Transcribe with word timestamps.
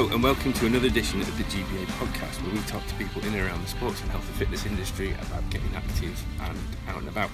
Hello 0.00 0.14
and 0.14 0.22
welcome 0.22 0.54
to 0.54 0.64
another 0.64 0.86
edition 0.86 1.20
of 1.20 1.36
the 1.36 1.44
GBA 1.44 1.84
podcast 1.98 2.42
where 2.42 2.54
we 2.54 2.60
talk 2.60 2.86
to 2.86 2.94
people 2.94 3.20
in 3.20 3.34
and 3.34 3.46
around 3.46 3.62
the 3.62 3.68
sports 3.68 4.00
and 4.00 4.10
health 4.10 4.26
and 4.28 4.36
fitness 4.38 4.64
industry 4.64 5.12
about 5.12 5.50
getting 5.50 5.68
active 5.74 6.24
and 6.40 6.58
out 6.88 7.00
and 7.00 7.08
about. 7.08 7.28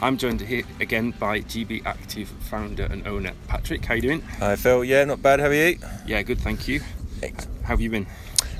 I'm 0.00 0.16
joined 0.16 0.40
here 0.40 0.64
again 0.80 1.12
by 1.12 1.42
GB 1.42 1.86
Active 1.86 2.26
founder 2.26 2.86
and 2.86 3.06
owner 3.06 3.34
Patrick. 3.46 3.84
How 3.84 3.94
you 3.94 4.02
doing? 4.02 4.20
Hi 4.40 4.56
Phil, 4.56 4.82
yeah, 4.82 5.04
not 5.04 5.22
bad. 5.22 5.38
How 5.38 5.46
are 5.46 5.54
you? 5.54 5.78
Yeah, 6.04 6.22
good, 6.22 6.40
thank 6.40 6.66
you. 6.66 6.80
How 7.20 7.68
have 7.68 7.80
you 7.80 7.88
been? 7.88 8.08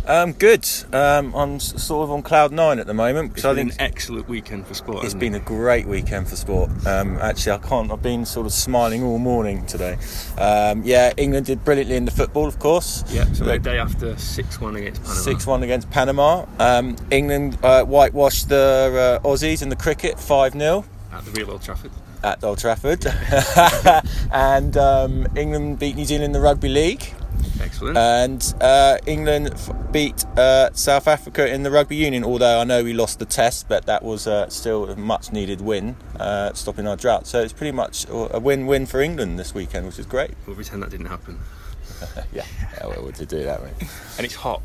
Um, 0.04 0.32
good. 0.32 0.68
Um, 0.92 1.32
I'm 1.34 1.60
sort 1.60 2.02
of 2.04 2.10
on 2.10 2.22
cloud 2.22 2.50
nine 2.50 2.80
at 2.80 2.86
the 2.88 2.94
moment 2.94 3.26
It's 3.26 3.34
because 3.36 3.44
I 3.44 3.54
been 3.54 3.68
think 3.68 3.80
an 3.80 3.86
excellent 3.86 4.28
weekend 4.28 4.66
for 4.66 4.74
sport. 4.74 5.04
it's 5.04 5.14
been 5.14 5.34
it? 5.34 5.42
a 5.42 5.44
great 5.44 5.86
weekend 5.86 6.28
for 6.28 6.34
sport. 6.34 6.70
Um, 6.86 7.18
actually, 7.18 7.52
I 7.52 7.58
can't. 7.58 7.90
I've 7.92 8.02
been 8.02 8.24
sort 8.26 8.46
of 8.46 8.52
smiling 8.52 9.04
all 9.04 9.18
morning 9.18 9.64
today. 9.66 9.98
Um, 10.38 10.82
yeah, 10.84 11.12
England 11.16 11.46
did 11.46 11.64
brilliantly 11.64 11.94
in 11.96 12.04
the 12.04 12.10
football, 12.10 12.46
of 12.48 12.58
course. 12.58 13.04
yeah. 13.12 13.30
So 13.32 13.44
the 13.44 13.60
day 13.60 13.78
after 13.78 14.16
six-one 14.18 14.74
against 14.74 15.02
Panama. 15.02 15.20
Six 15.20 15.46
one 15.46 15.62
against 15.62 15.88
Panama. 15.90 16.46
Um, 16.58 16.96
England 17.12 17.58
uh, 17.62 17.84
whitewashed 17.84 18.48
the 18.48 19.20
uh, 19.22 19.26
Aussies 19.28 19.62
in 19.62 19.68
the 19.68 19.76
cricket 19.76 20.18
five 20.18 20.52
0 20.52 20.84
at 21.12 21.24
the 21.24 21.30
real 21.32 21.52
Old 21.52 21.62
Trafford. 21.62 21.92
at 22.24 22.42
Old 22.42 22.58
Trafford, 22.58 23.06
and 24.32 24.76
um, 24.76 25.26
England 25.36 25.78
beat 25.78 25.94
New 25.94 26.04
Zealand 26.04 26.24
in 26.24 26.32
the 26.32 26.40
rugby 26.40 26.68
league. 26.68 27.12
Excellent. 27.60 27.96
and 27.96 28.54
uh, 28.60 28.98
England 29.06 29.50
f- 29.52 29.70
beat 29.92 30.24
uh, 30.36 30.70
South 30.72 31.06
Africa 31.08 31.46
in 31.52 31.62
the 31.62 31.70
rugby 31.70 31.96
union. 31.96 32.24
Although 32.24 32.60
I 32.60 32.64
know 32.64 32.82
we 32.84 32.92
lost 32.92 33.18
the 33.18 33.24
test, 33.24 33.68
but 33.68 33.86
that 33.86 34.02
was 34.02 34.26
uh, 34.26 34.48
still 34.48 34.88
a 34.90 34.96
much 34.96 35.32
needed 35.32 35.60
win, 35.60 35.96
uh, 36.18 36.52
stopping 36.54 36.86
our 36.86 36.96
drought. 36.96 37.26
So 37.26 37.40
it's 37.42 37.52
pretty 37.52 37.72
much 37.72 38.06
a 38.10 38.38
win-win 38.40 38.86
for 38.86 39.00
England 39.00 39.38
this 39.38 39.54
weekend, 39.54 39.86
which 39.86 39.98
is 39.98 40.06
great. 40.06 40.32
we'll 40.46 40.56
pretend 40.56 40.82
that 40.82 40.90
didn't 40.90 41.06
happen. 41.06 41.38
yeah, 42.32 42.44
yeah, 42.78 42.86
well, 42.86 43.12
to 43.12 43.26
do 43.26 43.44
that, 43.44 43.62
mate. 43.62 43.88
And 44.16 44.24
it's 44.24 44.34
hot. 44.34 44.62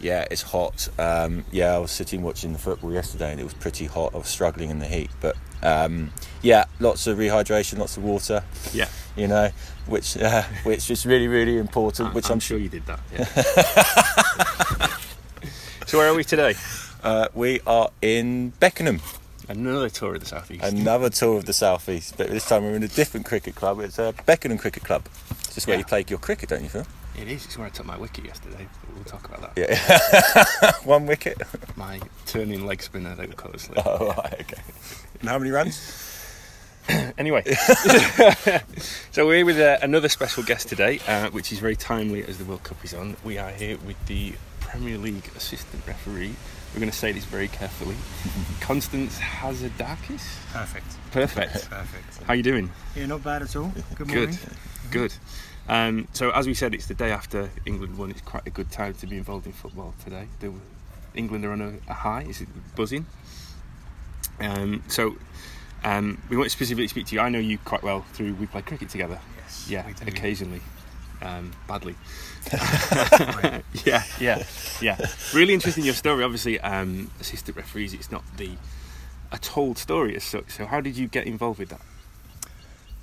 Yeah, 0.00 0.24
it's 0.30 0.42
hot. 0.42 0.88
Um, 0.98 1.44
yeah, 1.52 1.74
I 1.74 1.78
was 1.78 1.90
sitting 1.90 2.22
watching 2.22 2.52
the 2.52 2.58
football 2.58 2.92
yesterday, 2.92 3.32
and 3.32 3.40
it 3.40 3.44
was 3.44 3.54
pretty 3.54 3.86
hot. 3.86 4.14
I 4.14 4.18
was 4.18 4.28
struggling 4.28 4.70
in 4.70 4.78
the 4.78 4.86
heat, 4.86 5.10
but 5.20 5.36
um, 5.62 6.12
yeah, 6.42 6.64
lots 6.78 7.06
of 7.06 7.18
rehydration, 7.18 7.78
lots 7.78 7.96
of 7.96 8.04
water. 8.04 8.42
Yeah. 8.72 8.88
You 9.16 9.28
know, 9.28 9.50
which 9.86 10.16
uh, 10.16 10.42
which 10.64 10.90
is 10.90 11.04
really 11.04 11.28
really 11.28 11.58
important. 11.58 12.14
Which 12.14 12.26
I'm, 12.26 12.34
I'm 12.34 12.40
sure 12.40 12.56
you 12.58 12.68
did 12.70 12.86
that. 12.86 13.00
Yeah. 13.12 13.24
so 15.86 15.98
where 15.98 16.08
are 16.08 16.14
we 16.14 16.24
today? 16.24 16.54
uh, 17.02 17.28
we 17.34 17.60
are 17.66 17.90
in 18.02 18.50
Beckenham. 18.60 19.00
Another 19.48 19.90
tour 19.90 20.14
of 20.14 20.20
the 20.20 20.26
southeast. 20.26 20.62
Another 20.64 21.10
tour 21.10 21.36
of 21.36 21.44
the 21.44 21.52
southeast, 21.52 22.14
but 22.16 22.28
this 22.28 22.46
time 22.46 22.62
we're 22.62 22.76
in 22.76 22.84
a 22.84 22.88
different 22.88 23.26
cricket 23.26 23.56
club. 23.56 23.80
It's 23.80 23.98
uh, 23.98 24.12
Beckenham 24.24 24.58
Cricket 24.58 24.84
Club. 24.84 25.06
It's 25.40 25.54
just 25.56 25.66
where 25.66 25.74
Yeah. 25.74 25.80
you 25.80 25.84
play 25.86 26.04
your 26.08 26.20
cricket, 26.20 26.50
don't 26.50 26.62
you, 26.62 26.68
Phil? 26.68 26.86
It 27.18 27.28
is. 27.28 27.44
It's 27.44 27.58
where 27.58 27.66
I 27.66 27.70
took 27.70 27.86
my 27.86 27.96
wicket 27.96 28.24
yesterday. 28.24 28.66
But 28.86 28.94
we'll 28.94 29.04
talk 29.04 29.24
about 29.28 29.54
that. 29.54 29.68
Yeah. 29.70 30.72
One 30.84 31.06
wicket. 31.06 31.40
My 31.76 32.00
turning 32.26 32.66
leg 32.66 32.82
spinner, 32.82 33.14
they 33.14 33.26
would 33.26 33.36
call 33.36 33.52
it. 33.52 33.68
Oh, 33.84 34.08
right, 34.16 34.36
okay. 34.40 34.62
And 35.20 35.28
how 35.28 35.38
many 35.38 35.50
runs? 35.50 36.06
Anyway, 37.18 37.44
so 39.12 39.24
we're 39.26 39.36
here 39.36 39.46
with 39.46 39.60
uh, 39.60 39.78
another 39.82 40.08
special 40.08 40.42
guest 40.42 40.68
today, 40.68 40.98
uh, 41.06 41.28
which 41.30 41.52
is 41.52 41.60
very 41.60 41.76
timely 41.76 42.24
as 42.24 42.38
the 42.38 42.44
World 42.44 42.64
Cup 42.64 42.82
is 42.84 42.94
on. 42.94 43.16
We 43.22 43.38
are 43.38 43.50
here 43.50 43.76
with 43.86 43.94
the 44.06 44.32
Premier 44.60 44.98
League 44.98 45.30
assistant 45.36 45.86
referee. 45.86 46.34
We're 46.72 46.80
going 46.80 46.90
to 46.90 46.96
say 46.96 47.12
this 47.12 47.24
very 47.26 47.46
carefully. 47.48 47.94
Constance 48.60 49.18
Hatzidakis. 49.18 50.22
Perfect. 50.52 50.86
Perfect. 51.12 51.70
Perfect. 51.70 52.22
How 52.24 52.32
are 52.32 52.36
you 52.36 52.42
doing? 52.42 52.70
Yeah, 52.96 53.06
not 53.06 53.22
bad 53.22 53.42
at 53.42 53.54
all. 53.54 53.72
Good 53.94 54.08
Good. 54.08 54.08
morning. 54.08 54.38
Good. 54.90 55.14
Um, 55.70 56.08
so 56.12 56.30
as 56.32 56.48
we 56.48 56.54
said, 56.54 56.74
it's 56.74 56.86
the 56.86 56.94
day 56.94 57.12
after 57.12 57.48
England 57.64 57.96
won. 57.96 58.10
It's 58.10 58.20
quite 58.20 58.44
a 58.44 58.50
good 58.50 58.72
time 58.72 58.92
to 58.94 59.06
be 59.06 59.16
involved 59.16 59.46
in 59.46 59.52
football 59.52 59.94
today. 60.02 60.26
The, 60.40 60.52
England 61.14 61.44
are 61.44 61.52
on 61.52 61.60
a, 61.60 61.72
a 61.88 61.94
high. 61.94 62.22
Is 62.22 62.40
it 62.40 62.48
buzzing? 62.74 63.06
Um, 64.40 64.82
so 64.88 65.16
um, 65.84 66.20
we 66.28 66.36
won't 66.36 66.50
specifically 66.50 66.88
speak 66.88 67.06
to 67.06 67.14
you. 67.14 67.20
I 67.20 67.28
know 67.28 67.38
you 67.38 67.56
quite 67.58 67.84
well 67.84 68.04
through 68.14 68.34
we 68.34 68.46
play 68.46 68.62
cricket 68.62 68.88
together. 68.88 69.20
Yes. 69.36 69.66
Yeah, 69.70 69.88
occasionally. 70.08 70.60
Um, 71.22 71.52
badly. 71.68 71.94
Yeah, 73.84 74.02
yeah, 74.18 74.42
yeah. 74.80 75.06
Really 75.32 75.54
interesting 75.54 75.84
your 75.84 75.94
story. 75.94 76.24
Obviously, 76.24 76.58
um, 76.60 77.12
assistant 77.20 77.56
referees. 77.56 77.94
It's 77.94 78.10
not 78.10 78.24
the 78.36 78.50
a 79.30 79.38
told 79.38 79.78
story 79.78 80.16
as 80.16 80.24
such. 80.24 80.50
So 80.50 80.66
how 80.66 80.80
did 80.80 80.96
you 80.96 81.06
get 81.06 81.26
involved 81.26 81.60
with 81.60 81.68
that? 81.68 81.80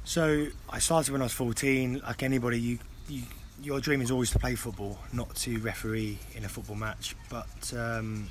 So 0.08 0.48
I 0.70 0.80
started 0.80 1.12
when 1.12 1.20
I 1.20 1.26
was 1.26 1.34
14. 1.34 2.00
Like 2.02 2.24
anybody, 2.24 2.58
you, 2.58 2.80
you 3.10 3.24
your 3.62 3.82
dream 3.82 4.02
is 4.02 4.10
always 4.10 4.32
to 4.32 4.40
play 4.40 4.56
football, 4.56 4.98
not 5.12 5.36
to 5.36 5.60
referee 5.60 6.18
in 6.34 6.46
a 6.46 6.48
football 6.48 6.78
match. 6.78 7.14
But 7.30 7.74
um, 7.78 8.30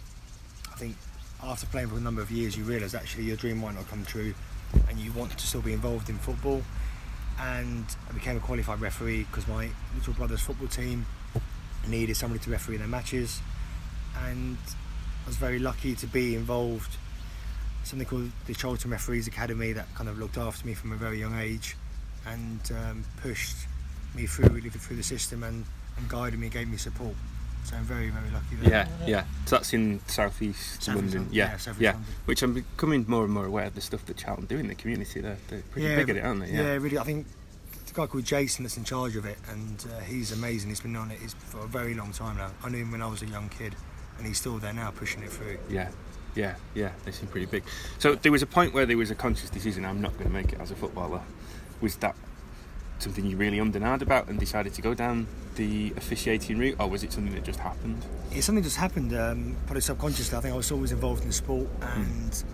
I 0.72 0.76
think 0.76 0.96
after 1.42 1.66
playing 1.66 1.88
for 1.88 1.98
a 1.98 2.00
number 2.00 2.22
of 2.22 2.30
years, 2.30 2.56
you 2.56 2.64
realise 2.64 2.94
actually 2.94 3.24
your 3.24 3.36
dream 3.36 3.58
might 3.58 3.74
not 3.74 3.86
come 3.90 4.06
true, 4.06 4.32
and 4.88 4.98
you 4.98 5.12
want 5.12 5.32
to 5.32 5.46
still 5.46 5.60
be 5.60 5.74
involved 5.74 6.08
in 6.08 6.16
football. 6.16 6.62
And 7.38 7.84
I 8.08 8.12
became 8.14 8.38
a 8.38 8.40
qualified 8.40 8.80
referee 8.80 9.24
because 9.24 9.46
my 9.46 9.68
little 9.94 10.14
brother's 10.14 10.40
football 10.40 10.68
team 10.68 11.04
needed 11.86 12.16
somebody 12.16 12.42
to 12.44 12.50
referee 12.50 12.78
their 12.78 12.88
matches, 12.88 13.42
and 14.24 14.56
I 15.24 15.26
was 15.26 15.36
very 15.36 15.58
lucky 15.58 15.94
to 15.96 16.06
be 16.06 16.36
involved. 16.36 16.96
Something 17.86 18.06
called 18.08 18.30
the 18.46 18.54
Charlton 18.54 18.90
Referees 18.90 19.28
Academy 19.28 19.72
that 19.72 19.86
kind 19.94 20.08
of 20.08 20.18
looked 20.18 20.38
after 20.38 20.66
me 20.66 20.74
from 20.74 20.90
a 20.90 20.96
very 20.96 21.20
young 21.20 21.38
age, 21.38 21.76
and 22.26 22.60
um, 22.72 23.04
pushed 23.22 23.56
me 24.14 24.26
through 24.26 24.48
really 24.48 24.70
through 24.70 24.96
the 24.96 25.04
system 25.04 25.44
and, 25.44 25.64
and 25.96 26.08
guided 26.08 26.40
me, 26.40 26.48
gave 26.48 26.68
me 26.68 26.76
support. 26.78 27.14
So 27.62 27.76
I'm 27.76 27.84
very 27.84 28.10
very 28.10 28.28
lucky. 28.30 28.56
There. 28.56 28.70
Yeah, 28.70 29.06
yeah. 29.06 29.24
So 29.44 29.56
that's 29.56 29.72
in 29.72 30.00
southeast 30.08 30.82
South 30.82 30.96
East 30.96 30.96
London. 30.96 31.04
London, 31.18 31.28
Yeah, 31.32 31.50
yeah, 31.50 31.56
South 31.58 31.74
East 31.74 31.80
yeah. 31.82 31.92
London. 31.92 32.10
Which 32.24 32.42
I'm 32.42 32.54
becoming 32.54 33.04
more 33.06 33.24
and 33.24 33.32
more 33.32 33.46
aware 33.46 33.66
of 33.66 33.74
the 33.76 33.80
stuff 33.80 34.04
that 34.06 34.16
Charlton 34.16 34.46
do 34.46 34.58
in 34.58 34.66
the 34.66 34.74
community. 34.74 35.20
They're, 35.20 35.38
they're 35.48 35.62
pretty 35.70 35.94
big 35.94 36.10
at 36.10 36.16
it, 36.16 36.24
aren't 36.24 36.40
they? 36.40 36.50
Yeah. 36.50 36.74
really. 36.74 36.98
I 36.98 37.04
think 37.04 37.26
the 37.86 37.92
guy 37.94 38.06
called 38.06 38.24
Jason 38.24 38.64
that's 38.64 38.76
in 38.76 38.84
charge 38.84 39.14
of 39.14 39.24
it, 39.26 39.38
and 39.48 39.84
uh, 39.96 40.00
he's 40.00 40.32
amazing. 40.32 40.70
He's 40.70 40.80
been 40.80 40.96
on 40.96 41.10
it 41.12 41.18
for 41.38 41.60
a 41.60 41.68
very 41.68 41.94
long 41.94 42.12
time 42.12 42.36
now. 42.36 42.50
I 42.64 42.68
knew 42.68 42.78
him 42.78 42.90
when 42.90 43.02
I 43.02 43.06
was 43.06 43.22
a 43.22 43.26
young 43.26 43.48
kid, 43.48 43.74
and 44.18 44.26
he's 44.26 44.38
still 44.38 44.58
there 44.58 44.72
now, 44.72 44.90
pushing 44.90 45.22
it 45.22 45.30
through. 45.30 45.58
yeah, 45.70 45.90
yeah, 46.36 46.54
yeah. 46.74 46.92
They 47.04 47.10
seem 47.10 47.28
pretty 47.28 47.46
big. 47.46 47.64
So 47.98 48.14
there 48.14 48.30
was 48.30 48.42
a 48.42 48.46
point 48.46 48.74
where 48.74 48.86
there 48.86 48.96
was 48.96 49.10
a 49.10 49.14
conscious 49.14 49.50
decision. 49.50 49.84
I'm 49.84 50.00
not 50.00 50.12
going 50.12 50.26
to 50.26 50.32
make 50.32 50.52
it 50.52 50.60
as 50.60 50.70
a 50.70 50.76
footballer. 50.76 51.22
Was 51.80 51.96
that 51.96 52.14
something 52.98 53.26
you 53.26 53.36
really 53.36 53.58
ahed 53.58 54.02
about 54.02 54.28
and 54.28 54.38
decided 54.38 54.72
to 54.74 54.82
go 54.82 54.94
down 54.94 55.26
the 55.56 55.92
officiating 55.96 56.58
route, 56.58 56.76
or 56.78 56.88
was 56.88 57.02
it 57.02 57.12
something 57.12 57.34
that 57.34 57.44
just 57.44 57.58
happened? 57.58 58.04
It's 58.30 58.46
something 58.46 58.62
that 58.62 58.68
just 58.68 58.76
happened, 58.76 59.14
um, 59.14 59.56
probably 59.66 59.80
subconsciously. 59.80 60.36
I 60.36 60.40
think 60.40 60.54
I 60.54 60.56
was 60.56 60.70
always 60.70 60.92
involved 60.92 61.24
in 61.24 61.32
sport, 61.32 61.68
and 61.80 62.44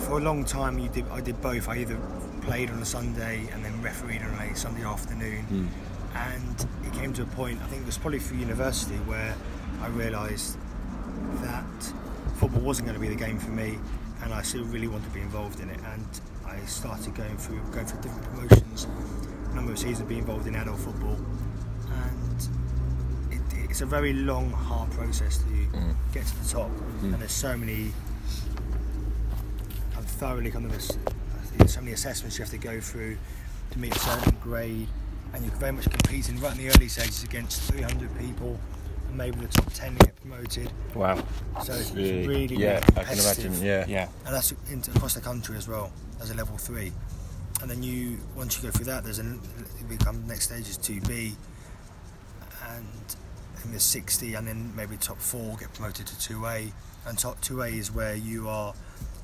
for 0.00 0.18
a 0.18 0.20
long 0.20 0.44
time, 0.44 0.78
you 0.78 0.88
did. 0.88 1.06
I 1.10 1.20
did 1.20 1.40
both. 1.40 1.68
I 1.68 1.78
either 1.78 1.98
played 2.42 2.70
on 2.70 2.78
a 2.78 2.84
Sunday 2.84 3.46
and 3.52 3.64
then 3.64 3.82
refereed 3.82 4.22
on 4.22 4.34
a 4.34 4.56
Sunday 4.56 4.84
afternoon, 4.84 5.70
and 6.14 6.66
it 6.84 6.92
came 6.94 7.12
to 7.14 7.22
a 7.22 7.26
point. 7.26 7.60
I 7.62 7.66
think 7.66 7.82
it 7.82 7.86
was 7.86 7.98
probably 7.98 8.20
through 8.20 8.38
university 8.38 8.96
where 8.96 9.34
I 9.82 9.88
realised 9.88 10.56
that 11.42 11.92
football 12.34 12.60
wasn't 12.60 12.88
going 12.88 13.00
to 13.00 13.00
be 13.00 13.08
the 13.08 13.20
game 13.20 13.38
for 13.38 13.50
me, 13.50 13.78
and 14.22 14.32
I 14.32 14.42
still 14.42 14.64
really 14.64 14.88
wanted 14.88 15.06
to 15.06 15.14
be 15.14 15.20
involved 15.20 15.60
in 15.60 15.70
it. 15.70 15.80
And 15.92 16.06
I 16.44 16.58
started 16.66 17.14
going 17.14 17.36
through 17.36 17.60
going 17.72 17.86
through 17.86 18.00
different 18.00 18.24
promotions, 18.24 18.86
a 19.50 19.54
number 19.54 19.72
of 19.72 19.78
seasons, 19.78 20.08
being 20.08 20.20
involved 20.20 20.46
in 20.46 20.54
adult 20.54 20.78
football, 20.78 21.16
and 21.90 22.48
it, 23.32 23.70
it's 23.70 23.80
a 23.80 23.86
very 23.86 24.12
long, 24.12 24.50
hard 24.50 24.90
process 24.92 25.38
to 25.38 25.44
mm. 25.44 25.94
get 26.12 26.26
to 26.26 26.42
the 26.42 26.48
top, 26.48 26.70
mm. 26.70 27.04
and 27.04 27.14
there's 27.14 27.32
so 27.32 27.56
many. 27.56 27.92
I'm 29.96 30.04
thoroughly 30.04 30.52
ass- 30.52 30.98
there's 31.56 31.74
so 31.74 31.80
many 31.80 31.92
assessments 31.92 32.38
you 32.38 32.44
have 32.44 32.50
to 32.52 32.58
go 32.58 32.80
through 32.80 33.16
to 33.70 33.78
meet 33.78 33.94
a 33.94 33.98
certain 33.98 34.36
grade, 34.42 34.88
and 35.32 35.44
you're 35.44 35.54
very 35.54 35.72
much 35.72 35.90
competing 35.90 36.40
right 36.40 36.52
in 36.52 36.58
the 36.58 36.74
early 36.74 36.88
stages 36.88 37.24
against 37.24 37.62
300 37.72 38.18
people, 38.18 38.58
and 39.08 39.16
maybe 39.16 39.38
the 39.40 39.48
top 39.48 39.72
10 39.72 39.96
get 39.96 40.16
promoted. 40.20 40.70
Wow. 40.94 41.22
So 41.64 41.72
it's 41.72 41.92
really, 41.92 42.26
really, 42.26 42.56
yeah, 42.56 42.80
I 42.96 43.04
can 43.04 43.18
imagine. 43.18 43.62
Yeah. 43.62 43.84
Yeah. 43.88 44.08
and 44.24 44.34
that's 44.34 44.52
into, 44.70 44.90
across 44.92 45.14
the 45.14 45.20
country 45.20 45.56
as 45.56 45.68
well 45.68 45.92
as 46.20 46.30
a 46.30 46.34
level 46.34 46.56
three. 46.56 46.92
And 47.62 47.70
then 47.70 47.82
you, 47.82 48.18
once 48.36 48.56
you 48.56 48.62
go 48.62 48.70
through 48.70 48.86
that, 48.86 49.04
there's 49.04 49.18
an 49.18 49.40
it 49.80 49.88
become 49.88 50.26
next 50.26 50.44
stage 50.44 50.68
is 50.68 50.76
two 50.76 51.00
B, 51.02 51.34
and 52.68 52.86
I 53.54 53.58
think 53.58 53.70
there's 53.70 53.82
60, 53.82 54.34
and 54.34 54.46
then 54.46 54.72
maybe 54.76 54.96
top 54.96 55.18
four 55.18 55.56
get 55.56 55.72
promoted 55.72 56.06
to 56.06 56.18
two 56.18 56.44
A, 56.44 56.70
and 57.06 57.18
top 57.18 57.40
two 57.40 57.62
A 57.62 57.68
is 57.68 57.90
where 57.90 58.14
you 58.14 58.48
are 58.48 58.74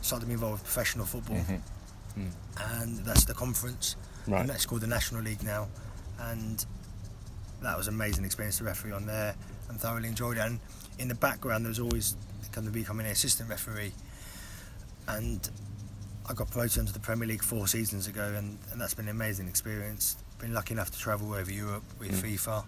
starting 0.00 0.23
to 0.23 0.26
be 0.28 0.32
involved 0.32 0.62
with 0.62 0.64
professional 0.64 1.05
football, 1.05 1.37
mm-hmm. 1.37 2.23
mm. 2.23 2.31
and 2.78 3.05
that's 3.05 3.25
the 3.26 3.35
conference, 3.35 3.96
Right. 4.26 4.40
and 4.40 4.49
that's 4.49 4.64
called 4.64 4.81
the 4.81 4.87
National 4.87 5.20
League 5.23 5.43
now, 5.43 5.69
and 6.19 6.64
that 7.62 7.76
was 7.76 7.87
an 7.88 7.94
amazing 7.94 8.25
experience 8.25 8.58
to 8.58 8.64
referee 8.64 8.93
on 8.93 9.05
there, 9.05 9.35
and 9.73 9.81
thoroughly 9.81 10.09
enjoyed 10.09 10.37
it. 10.37 10.41
And 10.41 10.61
in 10.99 11.09
the 11.09 11.15
background, 11.15 11.65
there 11.65 11.71
was 11.71 11.81
always 11.81 12.17
kind 12.53 12.67
of 12.67 12.73
becoming 12.73 13.07
an 13.07 13.13
assistant 13.13 13.49
referee, 13.49 13.93
and 15.09 15.51
I 16.29 16.35
got 16.35 16.51
promoted 16.51 16.79
into 16.79 16.93
the 16.93 17.01
Premier 17.01 17.27
League 17.27 17.43
four 17.43 17.67
seasons 17.67 18.07
ago, 18.07 18.35
and, 18.37 18.59
and 18.71 18.81
that's 18.81 18.95
been 18.95 19.07
an 19.07 19.11
amazing 19.11 19.49
experience. 19.49 20.17
Been 20.39 20.55
lucky 20.55 20.75
enough 20.75 20.91
to 20.91 20.99
travel 20.99 21.35
over 21.35 21.51
Europe 21.51 21.85
with 21.99 22.13
mm. 22.23 22.37
FIFA 22.37 22.65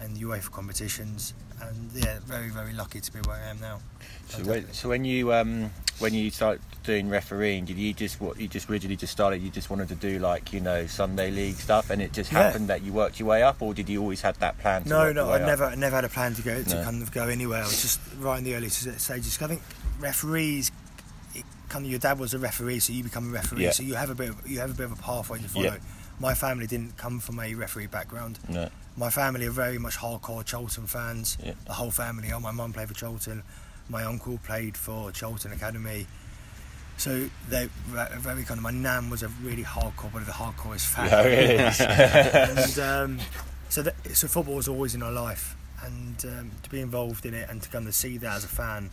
and 0.00 0.16
UEFA 0.16 0.50
competitions. 0.50 1.34
And 1.62 1.90
yeah, 1.94 2.18
very 2.24 2.48
very 2.48 2.72
lucky 2.72 3.00
to 3.00 3.12
be 3.12 3.18
where 3.20 3.36
I 3.36 3.50
am 3.50 3.60
now. 3.60 3.80
So 4.28 4.42
when, 4.44 4.72
so 4.72 4.88
when 4.88 5.04
you 5.04 5.32
um, 5.34 5.70
when 5.98 6.14
you 6.14 6.30
start 6.30 6.60
doing 6.84 7.10
refereeing, 7.10 7.66
did 7.66 7.76
you 7.76 7.92
just 7.92 8.18
what 8.20 8.40
you 8.40 8.48
just 8.48 8.70
originally 8.70 8.96
just 8.96 9.12
started? 9.12 9.42
You 9.42 9.50
just 9.50 9.68
wanted 9.68 9.88
to 9.88 9.94
do 9.94 10.18
like 10.18 10.52
you 10.54 10.60
know 10.60 10.86
Sunday 10.86 11.30
league 11.30 11.56
stuff, 11.56 11.90
and 11.90 12.00
it 12.00 12.12
just 12.14 12.32
Yeah. 12.32 12.44
happened 12.44 12.68
that 12.68 12.82
you 12.82 12.92
worked 12.94 13.20
your 13.20 13.28
way 13.28 13.42
up, 13.42 13.60
or 13.60 13.74
did 13.74 13.88
you 13.90 14.00
always 14.00 14.22
have 14.22 14.38
that 14.38 14.58
plan? 14.58 14.84
To 14.84 14.88
No, 14.88 15.12
no, 15.12 15.30
I 15.30 15.38
never, 15.38 15.64
I 15.64 15.74
never 15.74 15.96
had 15.96 16.04
a 16.06 16.08
plan 16.08 16.34
to 16.34 16.42
go 16.42 16.62
to 16.62 16.74
No. 16.76 16.82
kind 16.84 17.02
of 17.02 17.12
go 17.12 17.28
anywhere. 17.28 17.60
I 17.60 17.66
was 17.66 17.82
just 17.82 18.00
right 18.18 18.38
in 18.38 18.44
the 18.44 18.54
early 18.54 18.70
stages. 18.70 19.42
I 19.42 19.46
think 19.48 19.60
referees, 19.98 20.72
kind 21.68 21.84
of 21.84 21.90
your 21.90 22.00
dad 22.00 22.18
was 22.18 22.32
a 22.32 22.38
referee, 22.38 22.78
so 22.80 22.94
you 22.94 23.02
become 23.04 23.28
a 23.28 23.32
referee. 23.32 23.64
Yeah. 23.64 23.72
So 23.72 23.82
you 23.82 23.94
have 23.96 24.08
a 24.08 24.14
bit, 24.14 24.30
of, 24.30 24.48
you 24.48 24.60
have 24.60 24.70
a 24.70 24.74
bit 24.74 24.86
of 24.86 24.92
a 24.92 25.02
pathway 25.02 25.40
to 25.40 25.48
follow. 25.48 25.64
Yeah. 25.66 25.76
My 26.18 26.34
family 26.34 26.66
didn't 26.66 26.96
come 26.96 27.20
from 27.20 27.38
a 27.40 27.54
referee 27.54 27.86
background. 27.88 28.38
No. 28.48 28.68
My 28.96 29.10
family 29.10 29.46
are 29.46 29.50
very 29.50 29.78
much 29.78 29.96
hardcore 29.96 30.44
Charlton 30.44 30.86
fans. 30.86 31.38
Yeah. 31.42 31.54
The 31.66 31.72
whole 31.72 31.90
family. 31.90 32.32
Oh, 32.32 32.40
my 32.40 32.50
mum 32.50 32.72
played 32.72 32.88
for 32.88 32.94
Charlton. 32.94 33.42
My 33.88 34.04
uncle 34.04 34.38
played 34.38 34.76
for 34.76 35.10
Charlton 35.12 35.52
Academy. 35.52 36.06
So 36.96 37.30
they 37.48 37.68
very 37.86 38.44
kind 38.44 38.58
of. 38.58 38.62
My 38.62 38.70
nan 38.70 39.08
was 39.08 39.22
a 39.22 39.28
really 39.42 39.64
hardcore, 39.64 40.12
one 40.12 40.22
of 40.22 40.26
the 40.26 40.34
hardcore 40.34 40.76
is 40.76 40.84
fan 40.84 41.06
Yeah, 41.06 41.22
really. 41.24 41.56
and 42.60 42.78
um, 43.20 43.26
so 43.70 43.80
that, 43.82 43.94
so 44.14 44.28
football 44.28 44.56
was 44.56 44.68
always 44.68 44.94
in 44.94 45.02
our 45.02 45.10
life, 45.10 45.56
and 45.82 46.22
um, 46.26 46.50
to 46.62 46.68
be 46.68 46.80
involved 46.80 47.24
in 47.24 47.32
it 47.32 47.48
and 47.48 47.62
to 47.62 47.70
kind 47.70 47.88
of 47.88 47.94
see 47.94 48.18
that 48.18 48.36
as 48.36 48.44
a 48.44 48.48
fan, 48.48 48.90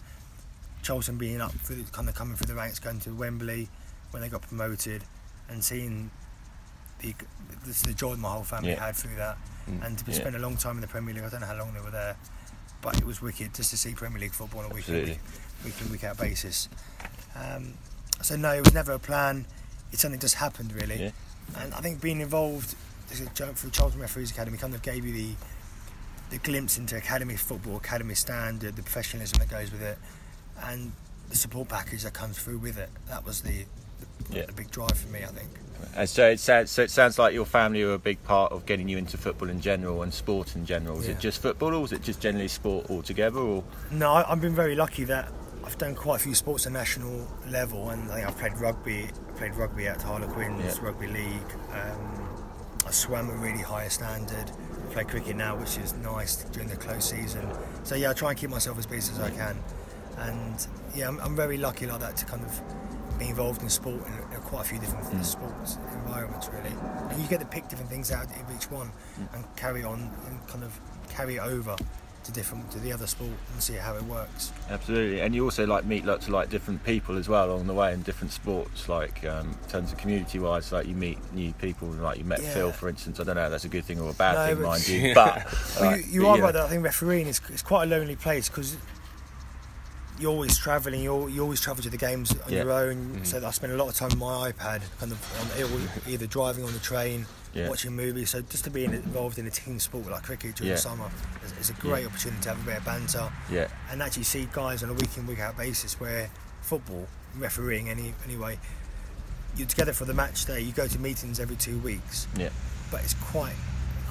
Charlton 0.83 1.17
being 1.17 1.41
up 1.41 1.51
through, 1.51 1.83
kind 1.91 2.07
of 2.07 2.15
coming 2.15 2.37
through 2.37 2.47
the 2.47 2.55
ranks, 2.55 2.79
going 2.79 3.01
to 3.01 3.13
Wembley 3.13 3.67
when 4.11 4.21
they 4.21 4.29
got 4.29 4.41
promoted, 4.43 5.03
and 5.49 5.61
seeing 5.61 6.09
the 6.99 7.13
the, 7.65 7.87
the 7.87 7.93
joy 7.93 8.15
my 8.15 8.29
whole 8.31 8.43
family 8.43 8.71
Yeah. 8.71 8.85
had 8.85 8.95
through 8.95 9.15
that, 9.15 9.37
Mm. 9.69 9.85
and 9.85 9.97
to 9.99 10.05
Yeah. 10.11 10.17
spend 10.17 10.35
a 10.35 10.39
long 10.39 10.55
time 10.57 10.75
in 10.75 10.81
the 10.81 10.87
Premier 10.87 11.13
League. 11.13 11.23
I 11.25 11.29
don't 11.29 11.41
know 11.41 11.47
how 11.47 11.55
long 11.57 11.73
they 11.73 11.81
were 11.81 11.91
there, 11.91 12.15
but 12.81 12.97
it 12.97 13.03
was 13.05 13.21
wicked 13.21 13.53
just 13.53 13.69
to 13.71 13.77
see 13.77 13.93
Premier 13.93 14.19
League 14.19 14.33
football 14.33 14.61
on 14.63 14.71
a 14.71 14.73
week 14.73 14.87
in, 14.87 14.95
week, 15.03 15.19
week 15.65 15.81
in 15.81 15.91
week 15.91 16.03
out 16.05 16.17
basis. 16.17 16.69
Um, 17.35 17.73
so 18.21 18.35
no, 18.37 18.51
it 18.53 18.63
was 18.63 18.73
never 18.73 18.93
a 18.93 18.99
plan. 18.99 19.45
It 19.91 19.99
something 19.99 20.19
just 20.19 20.35
happened 20.35 20.71
really. 20.73 21.03
Yeah. 21.03 21.11
And 21.57 21.73
I 21.73 21.81
think 21.81 21.99
being 22.01 22.21
involved 22.21 22.75
through 23.07 23.69
Charlton 23.71 23.99
Referees 23.99 24.31
Academy 24.31 24.57
kind 24.57 24.73
of 24.73 24.81
gave 24.81 25.05
you 25.05 25.13
the 25.13 25.35
the 26.29 26.37
glimpse 26.39 26.77
into 26.77 26.97
academy 26.97 27.37
football, 27.37 27.77
academy 27.77 28.13
standard, 28.13 28.75
the 28.75 28.83
professionalism 28.83 29.39
that 29.39 29.49
goes 29.49 29.71
with 29.71 29.81
it, 29.81 29.97
and 30.61 30.91
the 31.29 31.37
support 31.37 31.69
package 31.69 32.03
that 32.03 32.13
comes 32.13 32.37
through 32.37 32.57
with 32.57 32.77
it. 32.77 32.89
That 33.07 33.25
was 33.25 33.41
the 33.41 33.65
the, 34.29 34.43
the 34.47 34.53
big 34.53 34.69
drive 34.71 34.97
for 34.97 35.07
me, 35.07 35.23
I 35.23 35.27
think. 35.27 35.49
And 35.95 36.07
so 36.07 36.29
it 36.29 36.39
sounds 36.39 36.69
so 36.71 36.83
it 36.83 36.91
sounds 36.91 37.17
like 37.17 37.33
your 37.33 37.45
family 37.45 37.83
were 37.83 37.93
a 37.95 37.99
big 37.99 38.23
part 38.23 38.51
of 38.51 38.65
getting 38.65 38.87
you 38.87 38.97
into 38.97 39.17
football 39.17 39.49
in 39.49 39.59
general 39.61 40.03
and 40.03 40.13
sport 40.13 40.55
in 40.55 40.65
general. 40.65 40.97
Was 40.97 41.07
Yeah. 41.07 41.13
it 41.13 41.19
just 41.19 41.41
football, 41.41 41.73
or 41.73 41.79
was 41.81 41.91
it 41.91 42.01
just 42.03 42.19
generally 42.21 42.47
sport 42.47 42.89
altogether? 42.89 43.39
Or 43.39 43.63
No, 43.91 44.11
I, 44.11 44.31
I've 44.31 44.41
been 44.41 44.55
very 44.55 44.75
lucky 44.75 45.03
that 45.05 45.31
I've 45.65 45.77
done 45.77 45.95
quite 45.95 46.17
a 46.17 46.23
few 46.23 46.35
sports 46.35 46.65
at 46.65 46.71
national 46.71 47.27
level, 47.49 47.89
and 47.89 48.09
I 48.11 48.15
think 48.15 48.27
I've 48.27 48.37
played 48.37 48.57
rugby. 48.57 49.05
I 49.27 49.31
played 49.37 49.55
rugby 49.55 49.87
at 49.87 50.01
Harlequins 50.01 50.63
Yeah. 50.77 50.85
Rugby 50.85 51.07
League. 51.07 51.51
Um, 51.73 52.29
I 52.85 52.91
swam 52.91 53.29
at 53.29 53.35
a 53.35 53.37
really 53.37 53.61
high 53.63 53.87
standard. 53.89 54.51
I 54.89 54.93
play 54.93 55.03
cricket 55.03 55.35
now, 55.35 55.57
which 55.57 55.77
is 55.77 55.93
nice 55.95 56.37
during 56.51 56.69
the 56.69 56.77
close 56.77 57.09
season. 57.09 57.49
So 57.83 57.95
yeah, 57.95 58.11
I 58.11 58.13
try 58.13 58.29
and 58.29 58.39
keep 58.39 58.49
myself 58.49 58.77
as 58.79 58.85
busy 58.85 59.11
as 59.13 59.19
I 59.19 59.29
can, 59.31 59.57
and 60.19 60.67
yeah, 60.95 61.07
I'm, 61.09 61.19
I'm 61.19 61.35
very 61.35 61.57
lucky 61.57 61.85
like 61.85 61.99
that 61.99 62.15
to 62.17 62.25
kind 62.25 62.43
of 62.45 62.61
be 63.19 63.29
involved 63.29 63.61
in 63.61 63.69
sport 63.69 64.01
in, 64.07 64.13
in 64.35 64.41
quite 64.41 64.61
a 64.65 64.69
few 64.69 64.79
different 64.79 65.05
Mm. 65.05 65.23
sports 65.25 65.77
environments, 66.05 66.49
really. 66.49 66.73
And 67.11 67.21
you 67.21 67.27
get 67.27 67.39
to 67.39 67.45
pick 67.45 67.67
different 67.69 67.89
things 67.89 68.11
out 68.11 68.25
of 68.25 68.55
each 68.55 68.69
one 68.69 68.91
Mm. 69.19 69.33
and 69.35 69.55
carry 69.55 69.83
on 69.83 70.11
and 70.27 70.47
kind 70.47 70.63
of 70.63 70.79
carry 71.09 71.35
it 71.37 71.41
over 71.41 71.75
to 72.23 72.31
different 72.33 72.69
to 72.69 72.79
the 72.79 72.91
other 72.91 73.07
sport 73.07 73.31
and 73.53 73.63
see 73.63 73.75
how 73.75 73.95
it 73.95 74.03
works. 74.03 74.51
absolutely, 74.69 75.21
and 75.21 75.33
you 75.33 75.45
also 75.45 75.65
like 75.65 75.85
meet 75.85 76.03
lots 76.03 76.27
of 76.27 76.33
like 76.33 76.49
different 76.49 76.83
people 76.83 77.17
as 77.17 77.29
well 77.29 77.45
along 77.51 77.65
the 77.67 77.73
way 77.73 77.93
in 77.93 78.01
different 78.01 78.33
sports. 78.33 78.89
Like 78.89 79.23
um, 79.25 79.47
in 79.63 79.69
terms 79.69 79.93
of 79.93 79.97
community 79.97 80.37
wise, 80.37 80.73
like 80.73 80.87
you 80.87 80.93
meet 80.95 81.17
new 81.33 81.53
people. 81.53 81.87
Like 81.87 82.17
you 82.17 82.25
met 82.25 82.41
Yeah. 82.43 82.53
Phil, 82.53 82.71
for 82.73 82.89
instance. 82.89 83.21
I 83.21 83.23
don't 83.23 83.35
know 83.37 83.45
if 83.45 83.51
that's 83.51 83.63
a 83.63 83.69
good 83.69 83.85
thing 83.85 83.99
or 84.01 84.09
a 84.09 84.13
bad 84.13 84.33
No, 84.35 84.55
thing, 84.55 84.63
mind 84.65 84.87
you. 84.89 85.13
But 85.15 85.45
Well, 85.79 85.91
like, 85.91 86.05
you, 86.07 86.11
you 86.13 86.21
but, 86.23 86.27
are 86.27 86.37
yeah. 86.37 86.43
right. 86.43 86.55
I 86.57 86.67
think 86.67 86.83
refereeing 86.83 87.27
is 87.27 87.39
it's 87.49 87.61
quite 87.61 87.83
a 87.83 87.87
lonely 87.87 88.17
place 88.17 88.49
because 88.49 88.75
you're 90.19 90.31
always 90.31 90.57
travelling. 90.57 91.01
You 91.01 91.27
you 91.27 91.41
always 91.43 91.61
travel 91.61 91.83
to 91.83 91.89
the 91.89 91.97
games 91.97 92.31
on 92.31 92.51
Yeah. 92.51 92.63
your 92.63 92.71
own. 92.71 93.19
Mm. 93.21 93.25
So 93.25 93.45
I 93.45 93.51
spend 93.51 93.73
a 93.73 93.77
lot 93.77 93.87
of 93.89 93.95
time 93.95 94.11
on 94.13 94.19
my 94.19 94.51
iPad, 94.51 94.81
kind 94.99 95.11
of 95.11 95.39
um, 95.41 95.47
on, 95.51 95.79
either- 95.79 95.91
either 96.11 96.27
driving 96.27 96.63
on 96.65 96.73
the 96.73 96.79
train, 96.79 97.25
Yeah. 97.53 97.69
watching 97.69 97.95
movies. 97.95 98.29
So 98.31 98.41
just 98.41 98.63
to 98.65 98.69
be 98.69 98.85
involved 98.85 99.37
in 99.39 99.45
a 99.47 99.51
team 99.51 99.79
sport 99.79 100.07
like 100.09 100.23
cricket 100.23 100.55
during 100.55 100.69
Yeah. 100.69 100.75
the 100.75 100.81
summer 100.81 101.09
is, 101.45 101.51
is 101.57 101.69
a 101.69 101.73
great 101.81 102.05
opportunity 102.05 102.41
to 102.43 102.49
have 102.49 102.61
a 102.61 102.65
bit 102.65 102.77
of 102.77 102.85
banter 102.85 103.31
Yeah, 103.49 103.67
and 103.91 104.01
actually 104.01 104.23
see 104.23 104.47
guys 104.53 104.83
on 104.83 104.89
a 104.89 104.93
week 104.93 105.17
in 105.17 105.27
week 105.27 105.39
out 105.39 105.57
basis 105.57 105.99
where 105.99 106.29
football 106.61 107.07
refereeing 107.37 107.89
any 107.89 108.13
anyway. 108.25 108.57
You're 109.55 109.67
together 109.67 109.93
for 109.93 110.05
the 110.05 110.13
match 110.13 110.45
day. 110.45 110.61
You 110.61 110.71
go 110.71 110.87
to 110.87 110.99
meetings 110.99 111.39
every 111.39 111.55
two 111.55 111.79
weeks, 111.79 112.27
yeah, 112.37 112.49
but 112.91 113.01
it's 113.03 113.15
quite 113.15 113.55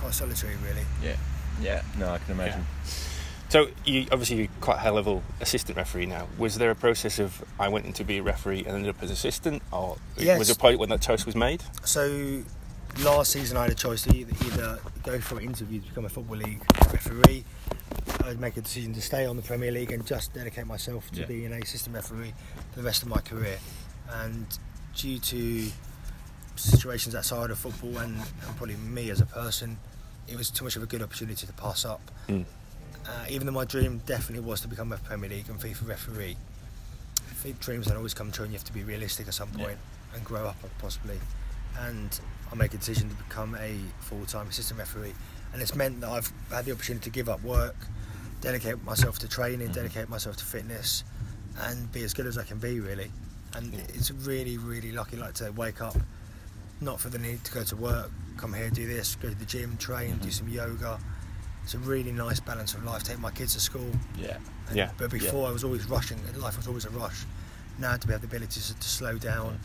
quite 0.00 0.12
solitary, 0.14 0.55
really. 0.67 0.85
yeah, 1.02 1.17
yeah. 1.61 1.82
No, 1.99 2.09
I 2.11 2.19
can 2.19 2.32
imagine. 2.32 2.67
So 3.48 3.69
you 3.84 4.06
obviously 4.10 4.37
you're 4.38 4.48
quite 4.60 4.76
a 4.76 4.81
high 4.81 4.90
level 4.90 5.22
assistant 5.40 5.76
referee 5.76 6.06
now. 6.06 6.26
Was 6.38 6.58
there 6.58 6.70
a 6.70 6.75
process 6.75 7.19
of 7.19 7.44
I 7.60 7.69
went 7.69 7.87
in 7.87 7.93
to 7.94 8.04
be 8.04 8.19
a 8.19 8.22
referee 8.22 8.60
and 8.60 8.69
ended 8.69 8.90
up 8.90 9.02
as 9.02 9.10
assistant, 9.10 9.62
or 9.72 9.96
Yes. 10.16 10.38
was 10.38 10.48
there 10.48 10.54
a 10.54 10.58
point 10.58 10.78
when 10.81 10.88
that 10.88 11.00
choice 11.00 11.25
was 11.25 11.37
made? 11.37 11.62
So 11.84 12.43
last 13.02 13.31
season 13.32 13.56
I 13.56 13.62
had 13.62 13.70
a 13.72 13.76
choice 13.76 14.02
to 14.02 14.16
either, 14.16 14.32
either 14.46 14.78
go 15.04 15.20
for 15.20 15.38
an 15.38 15.44
interview 15.44 15.81
to 15.81 15.88
become 15.88 16.04
a 16.04 16.08
football 16.08 16.37
league 16.38 16.60
referee. 16.93 17.44
I'd 18.25 18.40
make 18.40 18.56
a 18.56 18.62
decision 18.62 18.93
to 18.94 19.00
stay 19.02 19.25
on 19.26 19.37
the 19.37 19.43
Premier 19.43 19.70
League 19.70 19.92
and 19.92 20.04
just 20.04 20.34
dedicate 20.34 20.66
myself 20.66 21.08
to 21.12 21.20
Yeah. 21.20 21.26
being 21.26 21.46
an 21.46 21.52
assistant 21.62 21.94
referee 21.94 22.34
for 22.72 22.81
the 22.81 22.84
rest 22.84 23.02
of 23.02 23.08
my 23.08 23.19
career. 23.20 23.58
And 24.10 24.46
due 24.96 25.20
to 25.20 25.69
situations 26.56 27.14
outside 27.14 27.50
of 27.50 27.58
football 27.58 27.96
and, 27.99 28.16
and 28.16 28.56
probably 28.56 28.75
me 28.76 29.11
as 29.11 29.21
a 29.21 29.26
person, 29.26 29.78
it 30.26 30.37
was 30.37 30.50
too 30.50 30.64
much 30.64 30.75
of 30.75 30.82
a 30.82 30.87
good 30.87 31.02
opportunity 31.02 31.47
to 31.47 31.52
pass 31.52 31.85
up. 31.85 32.00
Mm. 32.28 32.44
Uh, 33.08 33.25
even 33.28 33.46
though 33.46 33.52
my 33.52 33.64
dream 33.64 34.00
definitely 34.06 34.44
was 34.44 34.60
to 34.62 34.68
become 34.68 34.92
a 34.92 34.96
Premier 34.98 35.30
League 35.30 35.48
and 35.48 35.60
FIFA 35.60 35.88
referee, 35.88 36.36
dreams 37.60 37.86
don't 37.86 37.96
always 37.96 38.14
come 38.14 38.32
true 38.32 38.42
and 38.44 38.52
you 38.52 38.58
have 38.58 38.64
to 38.66 38.72
be 38.72 38.82
realistic 38.82 39.28
at 39.28 39.34
some 39.34 39.48
Yeah. 39.56 39.64
point 39.66 39.78
and 40.14 40.25
grow 40.25 40.46
up 40.48 40.56
possibly. 40.78 41.20
And 41.78 42.18
I 42.50 42.56
make 42.56 42.75
a 42.75 42.78
decision 42.78 43.08
to 43.08 43.14
become 43.14 43.54
a 43.54 43.78
full-time 44.00 44.48
assistant 44.48 44.78
referee, 44.80 45.14
and 45.52 45.62
it's 45.62 45.75
meant 45.75 46.00
that 46.00 46.10
I've 46.10 46.32
had 46.50 46.64
the 46.64 46.72
opportunity 46.72 47.04
to 47.04 47.10
give 47.10 47.28
up 47.28 47.40
work, 47.44 47.76
dedicate 48.40 48.82
myself 48.82 49.20
to 49.20 49.28
training, 49.28 49.68
Mhm. 49.68 49.75
dedicate 49.75 50.08
myself 50.08 50.36
to 50.38 50.44
fitness, 50.44 51.04
and 51.58 51.90
be 51.92 52.02
as 52.02 52.12
good 52.14 52.26
as 52.26 52.36
I 52.36 52.42
can 52.42 52.58
be 52.58 52.80
really. 52.80 53.12
And 53.54 53.72
Yeah. 53.72 53.80
it's 53.94 54.10
really, 54.10 54.58
really 54.58 54.90
lucky, 54.90 55.16
like 55.16 55.34
to 55.34 55.52
wake 55.52 55.80
up, 55.80 55.96
not 56.80 57.00
for 57.00 57.08
the 57.10 57.18
need 57.18 57.44
to 57.44 57.52
go 57.52 57.62
to 57.62 57.76
work, 57.76 58.10
come 58.36 58.54
here, 58.54 58.70
do 58.70 58.86
this, 58.88 59.14
go 59.16 59.28
to 59.28 59.34
the 59.36 59.46
gym, 59.46 59.76
train, 59.76 60.18
do 60.18 60.28
Mhm. 60.28 60.32
some 60.32 60.48
yoga. 60.48 60.98
It's 61.66 61.75
a 61.75 61.78
really 61.78 62.12
nice 62.12 62.38
balance 62.38 62.75
of 62.75 62.85
life. 62.85 63.02
Take 63.02 63.18
my 63.18 63.32
kids 63.32 63.54
to 63.54 63.61
school. 63.61 63.90
Yeah, 64.16 64.37
And- 64.68 64.76
Yeah. 64.76 64.90
But 64.99 65.11
before 65.11 65.49
I 65.49 65.50
was 65.50 65.64
always 65.64 65.85
rushing. 65.90 66.18
Life 66.38 66.56
was 66.56 66.68
always 66.68 66.85
a 66.85 66.90
rush. 66.90 67.25
Now 67.80 67.96
to 67.96 68.06
be 68.06 68.12
have 68.12 68.20
the 68.23 68.28
ability 68.28 68.61
to, 68.61 68.75
to 68.78 68.88
slow 68.88 69.18
down 69.18 69.58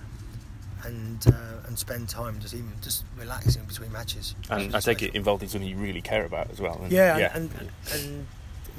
and 0.83 1.23
uh, 1.27 1.67
and 1.67 1.77
spend 1.77 2.09
time 2.09 2.39
just 2.39 2.55
even 2.55 2.71
just 2.81 3.05
relaxing 3.15 3.63
between 3.65 3.91
matches. 3.91 4.33
And 4.49 4.75
I 4.75 4.79
take 4.79 4.97
special. 4.97 5.07
it 5.09 5.15
involved 5.15 5.43
in 5.43 5.49
something 5.49 5.69
you 5.69 5.77
really 5.77 6.01
care 6.01 6.25
about 6.25 6.49
as 6.49 6.59
well. 6.59 6.79
and- 6.81 6.91
Yeah, 6.91 7.17
yeah. 7.19 7.31
And, 7.37 7.51
and 7.59 7.69
and 7.93 8.27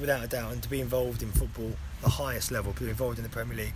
without 0.01 0.21
a 0.21 0.27
doubt, 0.27 0.51
and 0.51 0.61
to 0.61 0.69
be 0.69 0.81
involved 0.81 1.23
in 1.23 1.31
football, 1.31 1.71
the 2.01 2.09
highest 2.09 2.51
level, 2.51 2.73
be 2.77 2.89
involved 2.89 3.19
in 3.19 3.23
the 3.23 3.29
Premier 3.29 3.55
League, 3.55 3.73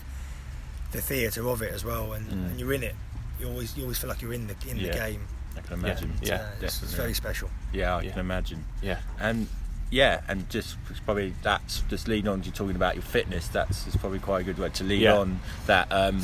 the 0.91 0.99
theatre 0.99 1.47
of 1.47 1.61
it 1.61 1.71
as 1.73 1.85
well, 1.85 2.11
and, 2.11 2.27
Mm. 2.27 2.49
and 2.51 2.59
you're 2.59 2.73
in 2.73 2.83
it. 2.83 2.95
You 3.39 3.47
always 3.47 3.77
you 3.77 3.83
always 3.83 3.97
feel 3.97 4.09
like 4.09 4.21
you're 4.21 4.33
in 4.33 4.47
the 4.47 4.55
in 4.69 4.75
Yeah. 4.77 4.91
the 4.91 4.97
game. 4.99 5.27
I 5.57 5.61
can 5.61 5.73
imagine. 5.79 6.13
Yeah, 6.21 6.35
Uh, 6.35 6.65
it's, 6.65 6.83
it's 6.83 6.93
very 6.93 7.13
special. 7.13 7.49
Yeah, 7.73 7.95
I 7.97 8.01
Yeah. 8.03 8.11
can 8.11 8.19
imagine. 8.19 8.63
yeah. 8.81 8.99
And 9.19 9.47
yeah, 9.89 10.21
and 10.27 10.49
just 10.49 10.75
it's 10.89 10.99
probably 10.99 11.33
that's 11.43 11.81
just 11.89 12.07
leading 12.07 12.27
on 12.29 12.41
to 12.41 12.51
talking 12.51 12.75
about 12.75 12.95
your 12.95 13.03
fitness. 13.03 13.47
That's 13.47 13.87
is 13.87 13.95
probably 13.95 14.19
quite 14.19 14.41
a 14.41 14.43
good 14.43 14.59
way 14.59 14.69
to 14.69 14.83
lead 14.83 15.01
Yeah. 15.01 15.17
on 15.17 15.39
that. 15.65 15.87
Um, 15.91 16.21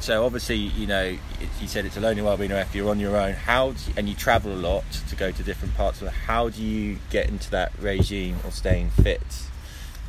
so 0.00 0.24
obviously, 0.24 0.56
you 0.56 0.86
know, 0.86 1.04
it, 1.04 1.18
you 1.60 1.68
said 1.68 1.84
it's 1.84 1.96
a 1.96 2.00
lonely 2.00 2.22
world 2.22 2.40
being 2.40 2.50
a 2.50 2.54
ref. 2.54 2.74
You're 2.74 2.90
on 2.90 2.98
your 2.98 3.16
own. 3.16 3.34
How 3.34 3.70
do 3.72 3.78
you, 3.88 3.94
and 3.96 4.08
you 4.08 4.14
travel 4.14 4.52
a 4.52 4.56
lot 4.56 4.84
to 5.08 5.16
go 5.16 5.30
to 5.30 5.42
different 5.42 5.74
parts 5.76 6.00
of. 6.00 6.08
it. 6.08 6.12
How 6.14 6.48
do 6.48 6.62
you 6.62 6.98
get 7.10 7.28
into 7.28 7.50
that 7.52 7.72
regime 7.78 8.36
of 8.44 8.52
staying 8.54 8.90
fit 8.90 9.22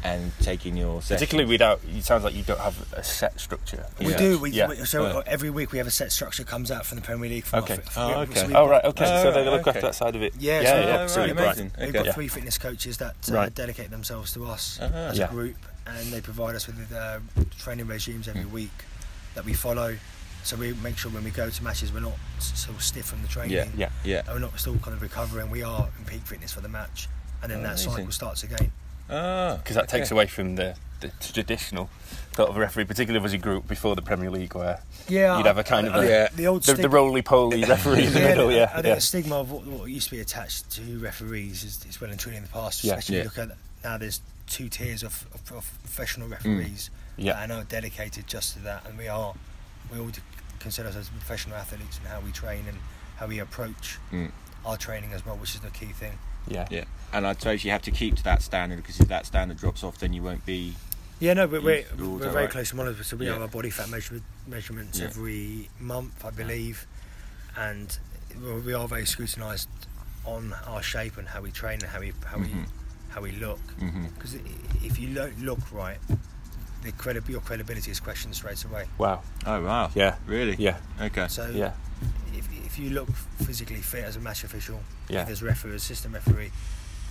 and 0.04 0.32
taking 0.42 0.76
your 0.76 1.02
sessions? 1.02 1.20
Particularly 1.20 1.50
without, 1.50 1.80
it 1.88 2.04
sounds 2.04 2.24
like 2.24 2.36
you 2.36 2.44
don't 2.44 2.60
have 2.60 2.76
a 2.94 3.04
set 3.04 3.40
structure. 3.40 3.86
We 4.00 4.08
Yeah. 4.12 4.18
do. 4.18 4.38
We, 4.40 4.50
Yeah. 4.52 4.68
we- 4.68 4.84
so 4.86 5.08
Yeah. 5.08 5.22
every 5.26 5.50
week 5.50 5.72
we 5.72 5.78
have 5.78 5.88
a 5.88 5.92
set 5.92 6.12
structure 6.12 6.44
comes 6.44 6.72
out 6.72 6.86
from 6.86 6.98
the 6.98 7.02
Premier 7.02 7.30
League. 7.30 7.46
From 7.46 7.64
Okay. 7.64 7.80
Our, 7.96 8.16
Oh, 8.16 8.20
okay. 8.22 8.48
we- 8.48 8.54
Oh 8.56 8.68
right, 8.68 8.84
okay. 8.84 9.06
Oh, 9.06 9.24
so 9.24 9.32
they 9.32 9.42
right, 9.42 9.52
look 9.52 9.62
okay. 9.62 9.70
after 9.72 9.82
that 9.82 9.96
side 9.96 10.16
of 10.16 10.22
it. 10.22 10.34
Yeah, 10.38 10.60
yeah, 10.62 10.70
so- 10.70 10.80
yeah, 10.88 10.96
absolutely 10.98 11.34
right, 11.36 11.40
right. 11.46 11.58
amazing. 11.58 11.72
We've 11.80 11.90
Okay. 11.96 12.04
got 12.06 12.16
three 12.16 12.28
fitness 12.28 12.58
coaches 12.58 12.98
that 12.98 13.16
uh, 13.30 13.34
Right. 13.34 13.56
dedicate 13.56 13.92
themselves 13.92 14.34
to 14.34 14.46
us 14.46 14.80
Uh-huh. 14.82 14.96
as 14.96 15.18
Yeah. 15.18 15.26
a 15.26 15.30
group, 15.30 15.56
and 15.88 16.12
they 16.12 16.22
provide 16.22 16.56
us 16.56 16.68
with 16.68 16.92
uh, 16.94 17.20
training 17.60 17.88
regimes 17.88 18.28
every 18.28 18.44
Mm. 18.44 18.52
week 18.52 18.72
that 19.36 19.46
we 19.46 19.54
follow. 19.54 19.98
So 20.44 20.58
we 20.58 20.74
make 20.74 20.98
sure 20.98 21.10
when 21.12 21.24
we 21.24 21.32
go 21.32 21.50
to 21.50 21.64
matches, 21.64 21.94
we're 21.94 22.02
not 22.02 22.18
s- 22.38 22.52
so 22.56 22.72
stiff 22.78 23.06
from 23.06 23.22
the 23.22 23.30
training. 23.30 23.52
Yeah, 23.56 23.68
Yeah. 23.78 23.90
yeah, 24.04 24.20
and 24.26 24.34
we're 24.34 24.40
not 24.40 24.60
still 24.60 24.78
kind 24.80 24.94
of 24.94 25.02
recovering. 25.02 25.50
We 25.50 25.64
are 25.64 25.88
in 25.98 26.04
peak 26.06 26.28
fitness 26.28 26.52
for 26.52 26.60
the 26.60 26.68
match, 26.68 27.08
and 27.42 27.50
then 27.50 27.60
Oh, 27.60 27.64
that 27.64 27.70
amazing. 27.76 27.92
cycle 27.94 28.12
starts 28.12 28.44
again. 28.44 28.72
Ah, 29.10 29.58
because 29.58 29.76
that 29.76 29.90
takes 29.90 30.12
away 30.12 30.26
from 30.28 30.56
the, 30.56 30.76
the 31.02 31.10
traditional 31.20 31.90
sort 32.36 32.50
of 32.50 32.58
a 32.58 32.60
referee, 32.60 32.86
particularly 32.86 33.24
as 33.24 33.34
you 33.34 33.40
grew 33.40 33.58
up 33.58 33.68
before 33.68 33.96
the 33.96 34.02
Premier 34.02 34.32
League, 34.32 34.56
where 34.56 34.82
Yeah, 35.08 35.38
you'd 35.38 35.46
have 35.46 35.58
a 35.58 35.64
kind 35.64 35.88
of 35.88 35.94
I- 35.94 35.98
I 36.00 36.04
a- 36.06 36.28
think 36.28 36.36
the 36.38 36.48
old 36.48 36.64
the, 36.64 36.74
the 36.74 36.90
roly 36.90 37.22
poly 37.22 37.64
referee 37.68 38.06
in 38.08 38.14
the 38.14 38.20
middle. 38.22 38.48
the- 38.48 38.56
Yeah, 38.56 38.64
I 38.72 38.76
think 38.76 38.86
yeah. 38.88 38.96
the 38.96 39.02
stigma 39.02 39.36
of 39.36 39.52
what, 39.52 39.66
what 39.66 39.90
used 39.90 40.10
to 40.10 40.16
be 40.16 40.22
attached 40.22 40.72
to 40.72 41.00
referees 41.00 41.64
is, 41.64 41.86
is 41.88 42.02
well 42.02 42.10
and 42.10 42.20
truly 42.20 42.38
in 42.38 42.44
the 42.44 42.50
past. 42.50 42.84
Yeah. 42.84 42.94
Especially 42.94 43.18
Yeah. 43.18 43.24
look 43.26 43.38
at 43.38 43.50
now, 43.84 43.98
there's 43.98 44.22
two 44.48 44.70
tiers 44.70 45.04
of, 45.04 45.26
of, 45.34 45.52
of 45.58 45.72
professional 45.84 46.28
referees 46.30 46.90
Yeah. 47.18 47.34
that 47.34 47.52
are 47.52 47.64
dedicated 47.66 48.26
just 48.28 48.54
to 48.54 48.60
that, 48.64 48.86
and 48.88 48.98
we 48.98 49.08
are 49.10 49.34
we 49.92 50.00
all 50.00 50.10
consider 50.60 50.88
ourselves 50.88 51.10
professional 51.10 51.56
athletes 51.58 51.98
and 52.00 52.08
how 52.08 52.20
we 52.22 52.32
train 52.32 52.64
and 52.68 52.78
how 53.18 53.28
we 53.28 53.40
approach 53.40 54.00
Mm. 54.12 54.32
our 54.66 54.78
training 54.78 55.12
as 55.14 55.26
well, 55.26 55.36
which 55.36 55.54
is 55.54 55.60
the 55.62 55.70
key 55.70 55.88
thing. 55.88 56.18
Yeah. 56.48 56.68
Yeah, 56.72 56.84
and 57.14 57.26
I 57.28 57.34
suppose 57.34 57.64
you 57.64 57.72
have 57.72 57.82
to 57.84 57.92
keep 57.92 58.16
to 58.18 58.24
that 58.24 58.42
standard 58.42 58.78
because 58.78 59.00
if 59.00 59.08
that 59.08 59.26
standard 59.26 59.58
drops 59.58 59.84
off, 59.84 59.98
then 60.00 60.14
you 60.14 60.24
won't 60.24 60.46
be. 60.46 60.76
Yeah, 61.20 61.34
no, 61.34 61.48
but 61.48 61.64
we're, 61.64 61.86
we're 61.98 62.18
very 62.20 62.34
right. 62.36 62.50
close 62.50 62.72
to 62.72 62.76
monitors. 62.76 63.08
So 63.08 63.16
we 63.16 63.28
Yeah. 63.28 63.34
have 63.34 63.42
our 63.44 63.48
body 63.48 63.70
fat 63.70 63.90
measure, 63.90 64.20
measurements 64.48 65.00
Yeah. 65.00 65.06
every 65.06 65.70
month, 65.80 66.26
I 66.26 66.32
believe, 66.32 66.86
and 67.56 67.98
we- 68.42 68.60
we 68.62 68.74
are 68.74 68.88
very 68.88 69.06
scrutinised 69.06 69.70
on 70.26 70.54
our 70.68 70.82
shape 70.82 71.18
and 71.18 71.28
how 71.28 71.42
we 71.42 71.52
train 71.52 71.80
and 71.82 71.84
how 71.92 72.00
we 72.00 72.14
how 72.26 72.38
Mhm. 72.38 72.42
we 72.44 72.66
how 73.10 73.22
we 73.22 73.32
look. 73.34 73.60
Because 74.16 74.36
if 74.84 74.98
you 75.00 75.14
don't 75.14 75.40
look 75.44 75.60
right, 75.72 76.00
the 76.84 76.92
credi- 76.94 77.32
your 77.32 77.42
credibility 77.42 77.92
is 77.92 78.00
questioned 78.00 78.36
straight 78.36 78.64
away. 78.66 78.86
Wow. 78.98 79.22
Oh 79.46 79.62
wow! 79.64 79.92
Yeah. 79.96 80.16
really? 80.26 80.56
Yeah. 80.58 80.78
Okay. 81.00 81.28
So 81.30 81.50
Yeah. 81.52 81.74
If, 82.74 82.80
you 82.80 82.90
look 82.90 83.10
physically 83.46 83.78
fit 83.78 84.04
as 84.04 84.16
a 84.16 84.20
match 84.20 84.44
official, 84.44 84.80
Yeah. 85.10 85.22
if 85.22 85.28
there's 85.28 85.42
a 85.42 85.46
referee, 85.46 85.76
assistant 85.76 86.14
referee, 86.14 86.52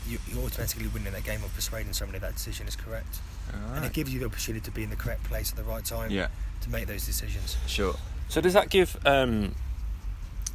you, 0.09 0.19
you 0.29 0.43
automatically 0.43 0.89
winning 0.89 1.09
in 1.09 1.13
that 1.13 1.25
game 1.25 1.43
of 1.45 1.55
persuading 1.55 1.93
somebody 1.93 2.19
that 2.19 2.35
decision 2.35 2.67
is 2.67 2.75
correct. 2.75 3.21
And 3.75 3.85
it 3.85 3.93
gives 3.93 4.13
you 4.13 4.21
the 4.21 4.27
opportunity 4.27 4.65
to 4.65 4.71
be 4.71 4.83
in 4.83 4.91
the 4.91 4.97
correct 4.97 5.25
place 5.25 5.51
at 5.51 5.57
the 5.57 5.65
right 5.65 5.85
time 5.85 6.11
Yeah, 6.11 6.29
to 6.63 6.71
make 6.71 6.87
those 6.87 7.07
decisions. 7.07 7.57
sure. 7.67 7.95
So 8.29 8.41
does 8.41 8.55
that 8.55 8.71
give 8.71 8.99
um, 9.07 9.55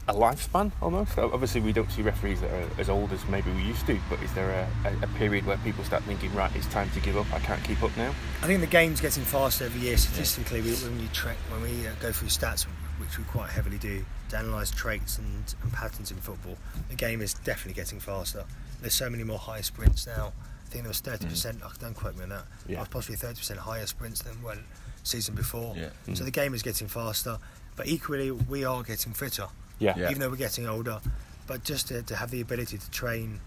a 0.07 0.13
lifespan 0.13 0.71
almost? 0.81 1.17
Obviously, 1.17 1.61
we 1.61 1.71
don't 1.71 1.91
see 1.91 2.01
referees 2.01 2.41
that 2.41 2.51
are 2.51 2.67
as 2.79 2.89
old 2.89 3.13
as 3.13 3.25
maybe 3.27 3.51
we 3.51 3.61
used 3.61 3.85
to, 3.87 3.97
but 4.09 4.21
is 4.23 4.33
there 4.33 4.67
a, 4.83 5.03
a, 5.03 5.07
period 5.19 5.45
where 5.45 5.57
people 5.57 5.83
start 5.83 6.03
thinking, 6.03 6.33
right, 6.33 6.53
it's 6.55 6.67
time 6.67 6.89
to 6.91 6.99
give 6.99 7.15
up? 7.15 7.31
I 7.31 7.39
can't 7.39 7.63
keep 7.63 7.81
up 7.83 7.95
now. 7.95 8.13
I 8.41 8.47
think 8.47 8.61
the 8.61 8.67
game's 8.67 8.99
getting 8.99 9.23
faster 9.23 9.65
every 9.65 9.81
year. 9.81 9.97
Statistically, 9.97 10.61
we, 10.61 10.71
when 10.71 10.99
you 10.99 11.07
track, 11.09 11.37
when 11.51 11.61
we 11.61 11.87
uh, 11.87 11.91
go 12.01 12.11
through 12.11 12.29
stats, 12.29 12.65
which 12.99 13.17
we 13.17 13.23
quite 13.25 13.49
heavily 13.49 13.77
do, 13.77 14.03
to 14.29 14.39
analyse 14.39 14.71
traits 14.71 15.17
and, 15.17 15.55
and 15.63 15.71
patterns 15.73 16.11
in 16.11 16.17
football, 16.17 16.57
the 16.89 16.95
game 16.95 17.21
is 17.21 17.33
definitely 17.33 17.73
getting 17.79 17.99
faster. 17.99 18.43
There's 18.81 18.93
so 18.93 19.09
many 19.09 19.23
more 19.23 19.37
high 19.39 19.61
sprints 19.61 20.05
now. 20.07 20.33
I 20.65 20.69
think 20.69 20.83
there 20.83 20.89
was 20.89 21.01
30%. 21.01 21.61
oh, 21.63 21.71
don't 21.79 21.93
quote 21.93 22.15
me 22.17 22.23
on 22.23 22.29
that. 22.29 22.43
Yeah. 22.67 22.81
Uh, 22.81 22.85
possibly 22.85 23.15
30% 23.15 23.57
higher 23.57 23.85
sprints 23.85 24.21
than 24.21 24.33
when 24.43 24.59
season 25.03 25.35
before. 25.35 25.75
Yeah. 25.77 25.89
So 26.07 26.11
Mm. 26.21 26.25
the 26.25 26.31
game 26.31 26.53
is 26.53 26.61
getting 26.61 26.87
faster, 26.87 27.37
but 27.75 27.87
equally 27.87 28.31
we 28.31 28.65
are 28.65 28.83
getting 28.83 29.13
fitter, 29.13 29.47
Yeah. 29.79 29.93
Yeah. 29.97 30.09
even 30.09 30.19
though 30.19 30.29
we're 30.29 30.35
getting 30.35 30.67
older. 30.67 30.99
But 31.47 31.63
just 31.63 31.87
to, 31.87 32.03
to 32.03 32.15
have 32.17 32.29
the 32.31 32.41
ability 32.41 32.77
to 32.77 32.91
train, 32.91 33.39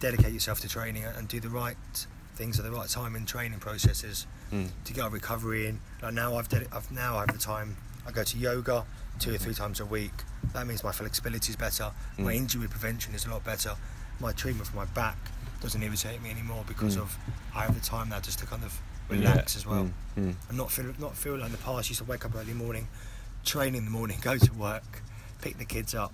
dedicate 0.00 0.32
yourself 0.32 0.60
to 0.60 0.68
training 0.68 1.04
and 1.04 1.28
do 1.28 1.38
the 1.40 1.48
right 1.50 1.76
things 2.34 2.58
at 2.58 2.64
the 2.64 2.70
right 2.70 2.88
time 2.88 3.14
in 3.16 3.26
training 3.26 3.58
processes 3.58 4.26
Mm. 4.52 4.68
to 4.84 4.92
get 4.92 5.02
our 5.04 5.10
recovery 5.10 5.66
in. 5.66 5.80
Like 6.02 6.14
now, 6.14 6.36
I've, 6.36 6.48
ded- 6.48 6.68
I've 6.72 6.90
now 6.92 7.16
I 7.16 7.20
have 7.20 7.32
the 7.32 7.38
time. 7.38 7.76
I 8.06 8.10
go 8.12 8.22
to 8.24 8.38
yoga 8.38 8.84
two 9.18 9.34
or 9.34 9.38
three 9.38 9.54
times 9.54 9.80
a 9.80 9.86
week. 9.86 10.12
That 10.52 10.66
means 10.66 10.84
my 10.84 10.92
flexibility 10.92 11.50
is 11.50 11.56
better. 11.56 11.90
My 12.18 12.32
Mm. 12.32 12.36
injury 12.36 12.68
prevention 12.68 13.14
is 13.14 13.26
a 13.26 13.30
lot 13.30 13.44
better. 13.44 13.74
My 14.20 14.32
treatment 14.32 14.68
for 14.68 14.76
my 14.76 14.84
back 14.86 15.16
doesn't 15.60 15.82
irritate 15.82 16.22
me 16.22 16.30
anymore 16.30 16.64
because 16.68 16.96
Mm. 16.96 17.02
of 17.02 17.16
I 17.54 17.62
have 17.62 17.74
the 17.74 17.80
time 17.84 18.08
now 18.10 18.20
just 18.20 18.38
to 18.40 18.46
kind 18.46 18.62
of 18.64 18.78
relax 19.08 19.56
as 19.56 19.64
well 19.66 19.84
Mm. 20.16 20.32
Mm. 20.32 20.34
and 20.48 20.58
not 20.58 20.70
feel 20.70 20.92
not 20.98 21.16
feel 21.16 21.36
like 21.36 21.46
in 21.46 21.52
the 21.52 21.58
past. 21.58 21.86
I 21.86 21.90
used 21.90 21.98
to 21.98 22.04
wake 22.04 22.24
up 22.24 22.34
early 22.34 22.54
morning, 22.54 22.88
train 23.44 23.74
in 23.74 23.84
the 23.84 23.90
morning, 23.90 24.18
go 24.22 24.36
to 24.38 24.52
work, 24.54 25.02
pick 25.40 25.58
the 25.58 25.64
kids 25.64 25.94
up, 25.94 26.12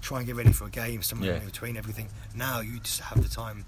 try 0.00 0.18
and 0.18 0.26
get 0.26 0.36
ready 0.36 0.52
for 0.52 0.64
a 0.64 0.70
game. 0.70 1.02
Somewhere 1.02 1.32
Yeah. 1.32 1.38
in 1.40 1.44
between 1.46 1.76
everything. 1.76 2.08
Now 2.34 2.60
you 2.60 2.80
just 2.80 3.00
have 3.00 3.22
the 3.22 3.28
time 3.28 3.64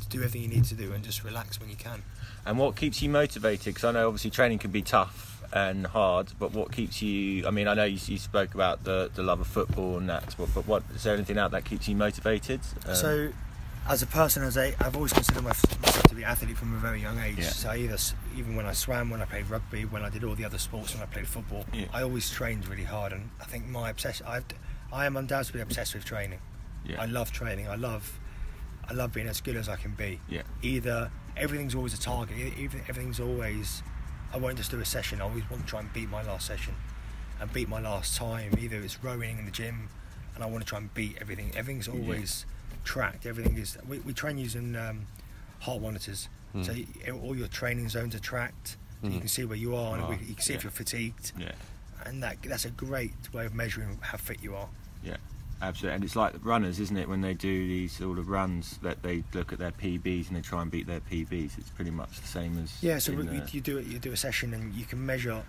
to 0.00 0.08
do 0.08 0.18
everything 0.18 0.42
you 0.42 0.48
need 0.48 0.64
to 0.64 0.74
do 0.74 0.92
and 0.92 1.04
just 1.04 1.22
relax 1.24 1.60
when 1.60 1.70
you 1.70 1.76
can. 1.76 2.02
And 2.44 2.58
what 2.58 2.76
keeps 2.76 3.00
you 3.00 3.08
motivated? 3.08 3.74
Because 3.74 3.84
I 3.84 3.92
know 3.92 4.08
obviously 4.08 4.30
training 4.30 4.58
can 4.58 4.70
be 4.70 4.82
tough 4.82 5.33
and 5.52 5.86
hard, 5.86 6.32
but 6.38 6.52
what 6.52 6.72
keeps 6.72 7.02
you? 7.02 7.46
I 7.46 7.50
mean, 7.50 7.68
I 7.68 7.74
know 7.74 7.84
you, 7.84 7.98
you 8.06 8.18
spoke 8.18 8.54
about 8.54 8.84
the, 8.84 9.10
the 9.14 9.22
love 9.22 9.40
of 9.40 9.46
football 9.46 9.98
and 9.98 10.08
that, 10.08 10.34
but, 10.38 10.48
but 10.54 10.66
what 10.66 10.82
is 10.94 11.02
there 11.02 11.14
anything 11.14 11.38
out 11.38 11.50
that 11.52 11.64
keeps 11.64 11.86
you 11.88 11.94
motivated? 11.96 12.60
Um, 12.86 12.94
So, 12.94 13.32
as 13.86 14.02
a 14.02 14.06
person, 14.06 14.42
as 14.42 14.56
a, 14.56 14.74
I've 14.82 14.96
always 14.96 15.12
considered 15.12 15.44
myself 15.44 16.02
to 16.04 16.14
be 16.14 16.22
an 16.22 16.28
athlete 16.30 16.56
from 16.56 16.72
a 16.74 16.78
very 16.78 17.02
young 17.02 17.18
age. 17.20 17.36
Yeah. 17.38 17.50
So 17.50 17.72
either 17.74 17.98
even 18.34 18.56
when 18.56 18.64
I 18.64 18.72
swam, 18.72 19.10
when 19.10 19.20
I 19.20 19.26
played 19.26 19.50
rugby, 19.50 19.84
when 19.84 20.02
I 20.02 20.08
did 20.08 20.24
all 20.24 20.34
the 20.34 20.44
other 20.46 20.56
sports, 20.56 20.94
when 20.94 21.02
I 21.02 21.06
played 21.06 21.28
football, 21.28 21.66
Yeah. 21.72 21.84
I 21.92 22.02
always 22.02 22.30
trained 22.30 22.66
really 22.66 22.84
hard. 22.84 23.12
And 23.12 23.28
I 23.40 23.44
think 23.44 23.66
my 23.66 23.90
obsession, 23.90 24.24
I've, 24.26 24.46
I 24.90 25.04
am 25.04 25.18
undoubtedly 25.18 25.60
obsessed 25.60 25.92
with 25.94 26.04
training. 26.06 26.38
yeah, 26.86 27.02
I 27.02 27.04
love 27.04 27.30
training. 27.30 27.68
I 27.68 27.74
love, 27.74 28.18
I 28.88 28.94
love 28.94 29.12
being 29.12 29.26
as 29.28 29.42
good 29.42 29.56
as 29.56 29.68
I 29.68 29.76
can 29.76 29.90
be. 29.92 30.18
yeah, 30.30 30.42
Either 30.62 31.10
everything's 31.36 31.74
always 31.74 31.92
a 31.92 32.00
target. 32.00 32.36
everything's 32.88 33.20
always. 33.20 33.82
I 34.34 34.38
won't 34.38 34.56
just 34.56 34.70
do 34.70 34.80
a 34.80 34.84
session. 34.84 35.20
I 35.20 35.24
always 35.24 35.48
want 35.48 35.62
to 35.62 35.68
try 35.68 35.80
and 35.80 35.92
beat 35.92 36.08
my 36.10 36.22
last 36.22 36.46
session, 36.46 36.74
and 37.40 37.52
beat 37.52 37.68
my 37.68 37.80
last 37.80 38.16
time. 38.16 38.52
Either 38.58 38.76
it's 38.78 39.02
rowing 39.02 39.38
in 39.38 39.44
the 39.44 39.50
gym, 39.52 39.88
and 40.34 40.42
I 40.42 40.46
want 40.48 40.64
to 40.64 40.68
try 40.68 40.78
and 40.78 40.92
beat 40.92 41.16
everything. 41.20 41.52
Everything's 41.56 41.86
Yeah. 41.86 41.94
always 41.94 42.44
tracked. 42.84 43.26
Everything 43.26 43.56
is. 43.56 43.78
We, 43.88 44.00
we 44.00 44.12
train 44.12 44.36
using 44.38 44.74
um, 44.76 45.06
heart 45.60 45.80
monitors, 45.80 46.28
Mm. 46.54 46.64
so 46.66 46.72
you, 46.72 46.86
all 47.22 47.36
your 47.36 47.48
training 47.48 47.88
zones 47.88 48.14
are 48.14 48.20
tracked. 48.20 48.76
You 49.02 49.10
Mm. 49.10 49.18
can 49.20 49.28
see 49.28 49.44
where 49.44 49.56
you 49.58 49.74
are, 49.76 49.94
and 49.96 50.04
Oh, 50.04 50.08
we, 50.10 50.16
you 50.26 50.34
can 50.34 50.42
see 50.42 50.54
if 50.54 50.62
you're 50.64 50.70
fatigued, 50.70 51.32
yeah, 51.38 51.52
and 52.06 52.22
that 52.22 52.42
that's 52.42 52.64
a 52.64 52.70
great 52.70 53.12
way 53.32 53.44
of 53.46 53.54
measuring 53.54 53.98
how 54.02 54.18
fit 54.18 54.42
you 54.42 54.54
are. 54.56 54.68
yeah. 55.02 55.16
Absolutely, 55.64 55.94
and 55.94 56.04
it's 56.04 56.14
like 56.14 56.34
runners, 56.44 56.78
isn't 56.78 56.96
it? 56.98 57.08
When 57.08 57.22
they 57.22 57.32
do 57.32 57.66
these 57.66 57.92
sort 57.92 58.18
of 58.18 58.28
runs, 58.28 58.78
that 58.82 59.02
they 59.02 59.24
look 59.32 59.50
at 59.52 59.58
their 59.58 59.70
PBs 59.72 60.28
and 60.28 60.36
they 60.36 60.42
try 60.42 60.60
and 60.60 60.70
beat 60.70 60.86
their 60.86 61.00
PBs. 61.00 61.56
It's 61.56 61.70
pretty 61.70 61.90
much 61.90 62.20
the 62.20 62.26
same 62.28 62.62
as 62.62 62.82
Yeah, 62.82 62.98
so 62.98 63.12
in, 63.12 63.32
you, 63.32 63.40
uh, 63.40 63.46
you 63.50 63.60
do 63.62 63.78
it. 63.78 63.86
You 63.86 63.98
do 63.98 64.12
a 64.12 64.16
session, 64.16 64.52
and 64.52 64.74
you 64.74 64.84
can 64.84 65.04
measure 65.04 65.42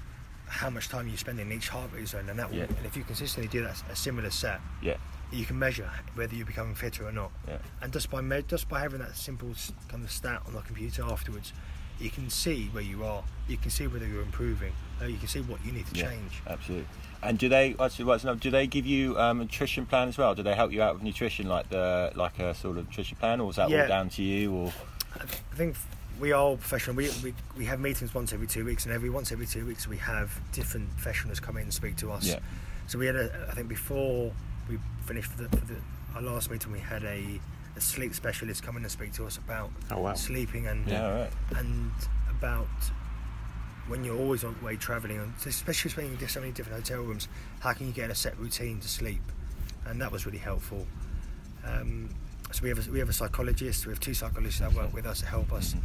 how 0.48 0.70
much 0.70 0.88
time 0.88 1.10
you 1.10 1.18
spend 1.18 1.40
in 1.42 1.52
each 1.52 1.68
heart 1.68 1.92
rate 1.94 2.08
zone, 2.08 2.30
and 2.30 2.40
that 2.40 2.50
will, 2.50 2.60
Yeah. 2.60 2.64
and 2.78 2.86
if 2.86 2.96
you 2.96 3.04
consistently 3.04 3.50
do 3.50 3.62
that 3.66 3.84
a 3.92 3.96
similar 3.96 4.30
set, 4.30 4.62
yeah, 4.82 4.96
you 5.34 5.46
can 5.46 5.60
measure 5.60 5.90
whether 6.14 6.34
you're 6.34 6.46
becoming 6.46 6.76
fitter 6.76 7.06
or 7.06 7.12
not. 7.12 7.32
yeah, 7.48 7.58
And 7.82 7.92
just 7.92 8.10
by 8.10 8.22
me- 8.22 8.44
just 8.48 8.70
by 8.70 8.80
having 8.80 9.00
that 9.00 9.18
simple 9.18 9.54
kind 9.90 10.04
of 10.06 10.12
stat 10.12 10.44
on 10.48 10.54
the 10.54 10.62
computer 10.62 11.04
afterwards, 11.04 11.52
you 12.00 12.10
can 12.10 12.30
see 12.30 12.68
where 12.68 12.84
you 12.84 13.04
are. 13.04 13.24
You 13.50 13.58
can 13.58 13.70
see 13.72 13.88
whether 13.88 14.08
you're 14.08 14.22
improving. 14.22 14.72
Uh, 15.02 15.06
you 15.06 15.18
can 15.18 15.28
see 15.28 15.42
what 15.42 15.66
you 15.66 15.74
need 15.74 15.88
to 15.88 15.96
Yeah. 16.00 16.10
change. 16.10 16.42
absolutely. 16.48 16.88
And 17.25 17.38
do 17.39 17.50
they 17.50 17.75
actually? 17.79 18.05
What's 18.05 18.24
another? 18.24 18.39
Do 18.39 18.51
they 18.51 18.67
give 18.67 18.86
you 18.86 19.17
um, 19.20 19.41
a 19.41 19.44
nutrition 19.44 19.86
plan 19.86 20.08
as 20.08 20.17
well? 20.17 20.36
Do 20.36 20.44
they 20.44 20.53
help 20.55 20.72
you 20.72 20.82
out 20.82 20.94
with 20.96 21.03
nutrition, 21.03 21.48
like 21.48 21.70
the 21.70 22.12
like 22.15 22.39
a 22.39 22.53
sort 22.55 22.77
of 22.77 22.86
nutrition 22.88 23.17
plan, 23.17 23.39
or 23.41 23.50
is 23.50 23.55
that 23.58 23.70
Yeah. 23.70 23.84
all 23.84 23.88
down 23.88 24.10
to 24.10 24.22
you? 24.24 24.53
Or 24.53 24.74
I 25.20 25.25
think 25.55 25.75
we 26.20 26.32
are 26.32 26.39
all 26.41 26.58
professional. 26.58 26.96
We, 26.96 27.10
we 27.24 27.34
we 27.58 27.65
have 27.65 27.79
meetings 27.79 28.13
once 28.13 28.32
every 28.34 28.48
two 28.48 28.63
weeks, 28.65 28.86
and 28.86 28.94
every 28.94 29.10
once 29.10 29.32
every 29.32 29.48
two 29.48 29.65
weeks 29.65 29.88
we 29.88 29.98
have 29.98 30.39
different 30.51 30.89
professionals 30.91 31.39
come 31.39 31.58
in 31.58 31.63
and 31.63 31.74
speak 31.74 31.96
to 31.98 32.12
us. 32.12 32.25
Yeah. 32.27 32.39
So 32.88 33.00
we 33.00 33.08
had 33.08 33.15
a, 33.15 33.48
I 33.50 33.55
think 33.55 33.67
before 33.67 34.32
we 34.70 34.77
finished 35.05 35.32
for 35.32 35.44
the, 35.44 35.50
for 35.50 35.65
the 35.65 35.75
our 36.15 36.22
last 36.22 36.51
meeting, 36.51 36.72
we 36.72 36.79
had 36.79 37.03
a, 37.03 37.39
a 37.75 37.82
sleep 37.82 38.13
specialist 38.13 38.62
come 38.63 38.77
in 38.77 38.84
and 38.84 38.91
speak 38.91 39.13
to 39.13 39.25
us 39.25 39.38
about 39.38 39.72
Oh 39.91 40.00
wow. 40.01 40.13
sleeping 40.13 40.67
and 40.67 40.88
yeah, 40.88 41.05
all 41.05 41.13
right. 41.15 41.32
and 41.58 41.91
about 42.29 42.67
when 43.88 44.04
you're 44.04 44.18
always 44.18 44.44
on 44.44 44.56
the 44.60 44.65
way 44.65 44.75
travelling, 44.75 45.34
especially 45.46 45.92
when 45.92 46.12
you 46.12 46.18
get 46.18 46.30
so 46.30 46.39
many 46.39 46.51
different 46.51 46.80
hotel 46.84 47.01
rooms, 47.04 47.27
how 47.60 47.74
can 47.74 47.88
you 47.88 47.94
get 47.94 48.10
a 48.10 48.15
set 48.15 48.38
routine 48.39 48.80
to 48.80 48.88
sleep? 48.88 49.22
And 49.86 50.01
that 50.01 50.12
was 50.12 50.25
really 50.25 50.39
helpful. 50.39 50.88
Um, 51.65 52.10
so 52.51 52.63
we 52.63 52.70
have 52.70 52.88
a, 52.88 52.92
we 52.92 53.00
have 53.00 53.10
a 53.10 53.13
psychologist. 53.13 53.86
We 53.86 53.92
have 53.92 54.00
two 54.00 54.13
psychologists 54.13 54.60
that 54.62 54.74
work 54.74 54.94
with 54.94 55.06
us 55.06 55.20
to 55.20 55.25
help 55.27 55.51
us. 55.51 55.75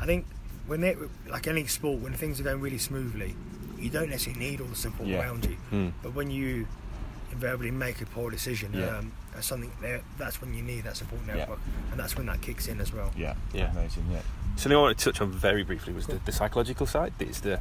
I 0.00 0.06
think 0.06 0.26
when 0.66 0.84
it, 0.84 0.98
like 1.28 1.46
any 1.48 1.66
sport, 1.66 2.00
when 2.00 2.12
things 2.12 2.38
are 2.40 2.44
going 2.44 2.60
really 2.60 2.78
smoothly, 2.78 3.34
you 3.78 3.90
don't 3.90 4.10
necessarily 4.10 4.40
need 4.50 4.60
all 4.60 4.66
the 4.68 4.76
support 4.76 5.08
Yeah. 5.08 5.20
around 5.22 5.44
you. 5.46 5.56
Mm. 5.72 5.92
But 6.02 6.14
when 6.14 6.30
you 6.30 6.66
invariably 7.32 7.70
make 7.70 8.00
a 8.00 8.06
poor 8.06 8.30
decision, 8.30 8.72
Yeah. 8.74 8.98
um, 8.98 9.12
that's 9.34 9.46
something 9.46 9.70
that's 10.18 10.40
when 10.40 10.52
you 10.54 10.62
need 10.62 10.84
that 10.84 10.96
support 10.96 11.22
Yeah. 11.26 11.34
network, 11.36 11.60
and 11.90 11.98
that's 11.98 12.16
when 12.16 12.26
that 12.26 12.40
kicks 12.42 12.68
in 12.68 12.80
as 12.80 12.92
well. 12.92 13.10
Yeah, 13.16 13.34
Yeah. 13.52 13.70
amazing. 13.70 14.04
Yeah, 14.10 14.20
Something 14.60 14.76
I 14.76 14.82
want 14.82 14.98
to 14.98 15.04
touch 15.06 15.22
on 15.22 15.30
very 15.30 15.64
briefly 15.64 15.94
was 15.94 16.06
the, 16.06 16.16
the 16.26 16.32
psychological 16.32 16.84
side. 16.84 17.14
It's 17.18 17.40
the 17.40 17.58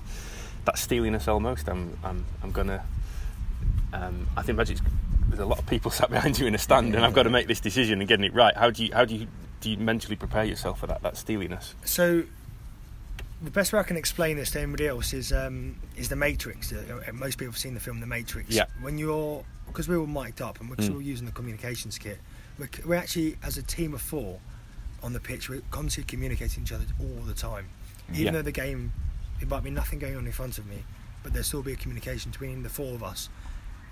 that 0.66 0.78
steeliness 0.78 1.30
almost. 1.30 1.70
I'm 1.70 1.98
I'm 2.04 2.26
I'm 2.44 2.52
gonna. 2.52 2.84
Um, 3.94 4.28
I 4.36 4.42
think 4.42 4.60
it's, 4.60 4.82
there's 5.30 5.40
a 5.40 5.46
lot 5.46 5.60
of 5.60 5.66
people 5.66 5.92
sat 6.00 6.10
behind 6.10 6.38
you 6.38 6.46
in 6.46 6.56
a 6.56 6.58
stand, 6.58 6.94
and 6.96 7.06
I've 7.06 7.14
got 7.14 7.24
to 7.24 7.30
make 7.30 7.48
this 7.48 7.62
decision 7.62 8.02
and 8.02 8.08
getting 8.10 8.26
it 8.26 8.34
right. 8.34 8.54
How 8.54 8.70
do 8.70 8.84
you 8.86 8.94
how 8.94 9.06
do 9.06 9.16
you 9.16 9.28
do 9.62 9.70
you 9.72 9.78
mentally 9.78 10.18
prepare 10.18 10.44
yourself 10.44 10.82
for 10.82 10.88
that 10.88 11.02
that 11.04 11.16
steeliness? 11.16 11.74
So, 11.86 12.24
the 13.42 13.52
best 13.52 13.72
way 13.72 13.80
I 13.80 13.84
can 13.84 13.96
explain 13.96 14.36
this 14.36 14.52
to 14.52 14.60
anybody 14.60 14.86
else 14.88 15.14
is 15.14 15.32
um, 15.32 15.78
is 15.96 16.10
the 16.10 16.18
Matrix. 16.18 16.74
Uh, 16.74 17.02
uh, 17.08 17.14
most 17.14 17.38
people 17.38 17.54
have 17.54 17.58
seen 17.58 17.76
the 17.76 17.80
film 17.80 18.02
The 18.02 18.08
Matrix. 18.08 18.50
Yeah. 18.50 18.66
When 18.82 18.98
you're 18.98 19.46
because 19.68 19.88
we're 19.88 20.00
all 20.00 20.06
mic'd 20.06 20.42
up 20.42 20.60
and 20.60 20.70
we're 20.70 20.76
Mm. 20.76 20.96
all 20.96 21.02
using 21.02 21.26
the 21.26 21.32
communications 21.32 21.98
kit, 21.98 22.18
we're, 22.58 22.68
we're 22.86 22.96
actually 22.96 23.38
as 23.42 23.58
a 23.58 23.64
team 23.64 23.94
of 23.94 24.02
four 24.02 24.42
on 25.04 25.14
the 25.14 25.20
pitch. 25.20 25.50
We're 25.50 25.62
constantly 25.72 26.10
communicating 26.10 26.64
with 26.64 26.72
each 26.72 26.76
other 26.76 26.86
all 27.00 27.24
the 27.26 27.34
time. 27.34 27.70
Even 28.12 28.26
Yeah. 28.26 28.32
though 28.32 28.42
the 28.42 28.52
game, 28.52 28.92
it 29.42 29.48
might 29.48 29.64
be 29.64 29.70
nothing 29.70 30.00
going 30.00 30.16
on 30.16 30.26
in 30.26 30.32
front 30.32 30.58
of 30.58 30.66
me, 30.66 30.84
but 31.24 31.34
there'll 31.34 31.44
still 31.46 31.62
be 31.64 31.74
a 31.74 31.76
communication 31.76 32.32
between 32.32 32.64
the 32.64 32.70
four 32.70 32.94
of 32.96 33.04
us 33.04 33.30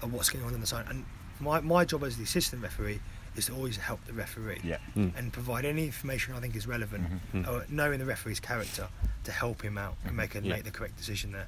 of 0.01 0.11
what's 0.13 0.29
going 0.29 0.43
on 0.45 0.53
on 0.53 0.61
the 0.61 0.67
side. 0.67 0.85
And 0.89 1.05
my 1.39 1.59
my 1.61 1.85
job 1.85 2.03
as 2.03 2.17
the 2.17 2.23
assistant 2.23 2.61
referee 2.63 2.99
is 3.35 3.45
to 3.45 3.53
always 3.53 3.77
help 3.77 4.03
the 4.05 4.13
referee 4.13 4.59
Yeah. 4.63 4.79
Mm. 4.95 5.15
and 5.15 5.31
provide 5.31 5.63
any 5.65 5.85
information 5.85 6.33
I 6.33 6.39
think 6.39 6.55
is 6.55 6.65
relevant, 6.65 7.21
Mhm. 7.33 7.47
or 7.47 7.65
knowing 7.69 7.99
the 7.99 8.05
referee's 8.05 8.39
character 8.39 8.89
to 9.25 9.31
help 9.31 9.61
him 9.61 9.77
out 9.77 9.95
and 10.05 10.17
make 10.17 10.33
a, 10.33 10.41
Yeah. 10.41 10.53
make 10.55 10.63
the 10.63 10.71
correct 10.71 10.97
decision 10.97 11.31
there. 11.33 11.47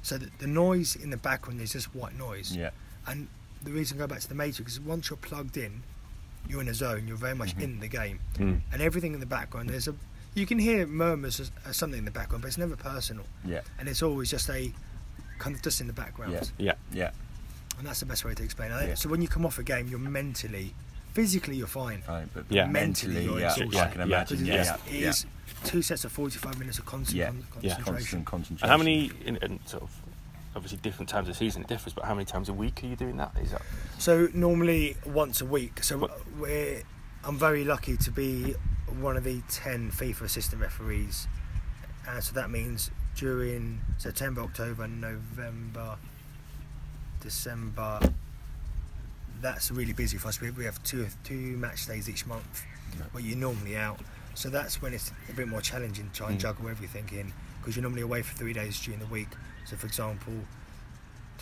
So 0.00 0.16
the, 0.16 0.30
the 0.38 0.46
noise 0.46 0.96
in 0.96 1.10
the 1.10 1.18
background 1.18 1.60
is 1.60 1.72
just 1.72 1.94
white 1.94 2.14
noise. 2.16 2.56
Yeah. 2.56 2.70
And 3.06 3.28
the 3.62 3.72
reason 3.72 3.98
I 3.98 4.00
go 4.00 4.06
back 4.06 4.20
to 4.20 4.28
the 4.28 4.34
Matrix 4.34 4.72
is 4.74 4.80
once 4.80 5.10
you're 5.10 5.18
plugged 5.18 5.58
in, 5.58 5.82
you're 6.48 6.60
in 6.60 6.68
a 6.68 6.74
zone. 6.74 7.06
You're 7.06 7.16
very 7.16 7.34
much 7.34 7.54
in 7.58 7.80
the 7.80 7.88
game, 7.88 8.20
Mm. 8.38 8.60
and 8.72 8.82
everything 8.82 9.14
in 9.14 9.20
the 9.20 9.26
background. 9.26 9.70
There's 9.70 9.88
a 9.88 9.94
you 10.34 10.46
can 10.46 10.58
hear 10.58 10.86
murmurs 10.86 11.40
as, 11.40 11.50
as 11.66 11.76
something 11.76 11.98
in 11.98 12.04
the 12.04 12.10
background, 12.12 12.42
but 12.42 12.48
it's 12.48 12.58
never 12.58 12.76
personal, 12.76 13.24
Yeah. 13.44 13.62
and 13.78 13.88
it's 13.88 14.02
always 14.02 14.30
just 14.30 14.48
a 14.50 14.72
kind 15.38 15.56
of 15.56 15.62
just 15.62 15.80
in 15.80 15.86
the 15.88 15.92
background. 15.92 16.32
Yeah. 16.32 16.42
Yeah. 16.58 16.72
Yeah. 16.92 17.10
And 17.78 17.86
that's 17.86 18.00
the 18.00 18.06
best 18.06 18.24
way 18.24 18.34
to 18.34 18.42
explain 18.42 18.70
it. 18.72 18.88
Yeah. 18.88 18.94
So 18.94 19.08
when 19.08 19.20
you 19.22 19.26
come 19.28 19.44
off 19.46 19.58
a 19.58 19.62
game, 19.64 19.88
you're 19.88 19.98
mentally, 19.98 20.74
physically, 21.12 21.56
you're 21.56 21.66
fine. 21.66 22.02
Fine, 22.02 22.30
but 22.34 22.44
Yeah. 22.50 22.66
Mentally, 22.66 23.14
mentally, 23.14 23.24
you're 23.24 23.40
yeah, 23.40 23.54
yeah, 23.56 23.82
I 23.82 23.88
can 23.88 23.98
Yeah. 24.00 24.04
imagine. 24.04 24.36
Because 24.44 24.48
Yeah, 24.48 24.74
it's- 24.74 25.24
yeah, 25.26 25.34
yeah. 25.62 25.68
two 25.70 25.82
sets 25.82 26.04
of 26.04 26.12
45 26.12 26.58
minutes 26.58 26.78
of 26.78 26.86
constant 26.86 27.16
Yeah. 27.18 27.26
con- 27.26 27.38
Yeah. 27.62 27.74
concentration. 27.74 28.24
Constant 28.24 28.26
concentration. 28.26 28.64
And 28.64 28.70
how 28.70 28.78
many, 28.78 29.10
in, 29.24 29.36
in 29.38 29.58
sort 29.66 29.82
of, 29.84 29.90
obviously 30.56 30.78
different 30.78 31.08
times 31.08 31.28
of 31.28 31.36
season 31.36 31.62
it 31.62 31.68
differs, 31.68 31.92
but 31.92 32.04
how 32.04 32.14
many 32.14 32.24
times 32.24 32.48
a 32.48 32.52
week 32.52 32.82
are 32.82 32.86
you 32.86 32.96
doing 32.96 33.16
that? 33.18 33.32
Is 33.40 33.50
that 33.52 33.62
So 33.98 34.28
normally 34.34 34.96
once 35.06 35.40
a 35.40 35.44
week. 35.46 35.82
So 35.84 35.98
What- 35.98 36.36
we're, 36.36 36.82
I'm 37.24 37.38
very 37.38 37.64
lucky 37.64 37.96
to 37.98 38.10
be 38.10 38.54
one 39.00 39.16
of 39.16 39.24
the 39.24 39.42
10 39.50 39.90
FIFA 39.92 40.22
assistant 40.22 40.62
referees. 40.62 41.28
And 42.08 42.22
so 42.24 42.32
that 42.34 42.50
means 42.50 42.90
during 43.16 43.80
September, 43.98 44.40
October, 44.42 44.88
November, 44.88 45.96
December, 47.20 48.00
that's 49.40 49.70
really 49.70 49.92
busy 49.92 50.16
for 50.18 50.28
us. 50.28 50.40
We, 50.40 50.50
we 50.50 50.64
have 50.64 50.82
two 50.82 51.06
two 51.24 51.34
match 51.58 51.86
days 51.86 52.08
each 52.08 52.26
month 52.26 52.64
where 53.12 53.22
you're 53.22 53.36
normally 53.36 53.76
out. 53.76 54.00
So 54.34 54.48
that's 54.48 54.80
when 54.80 54.94
it's 54.94 55.12
a 55.28 55.32
bit 55.32 55.48
more 55.48 55.60
challenging 55.60 56.08
to 56.10 56.12
try 56.16 56.28
and 56.30 56.38
Mm. 56.38 56.42
juggle 56.42 56.68
everything 56.68 57.08
in 57.12 57.32
because 57.60 57.76
you're 57.76 57.82
normally 57.82 58.02
away 58.02 58.22
for 58.22 58.36
three 58.36 58.52
days 58.52 58.80
during 58.80 59.00
the 59.00 59.06
week. 59.06 59.28
So, 59.68 59.76
for 59.76 59.86
example, 59.86 60.32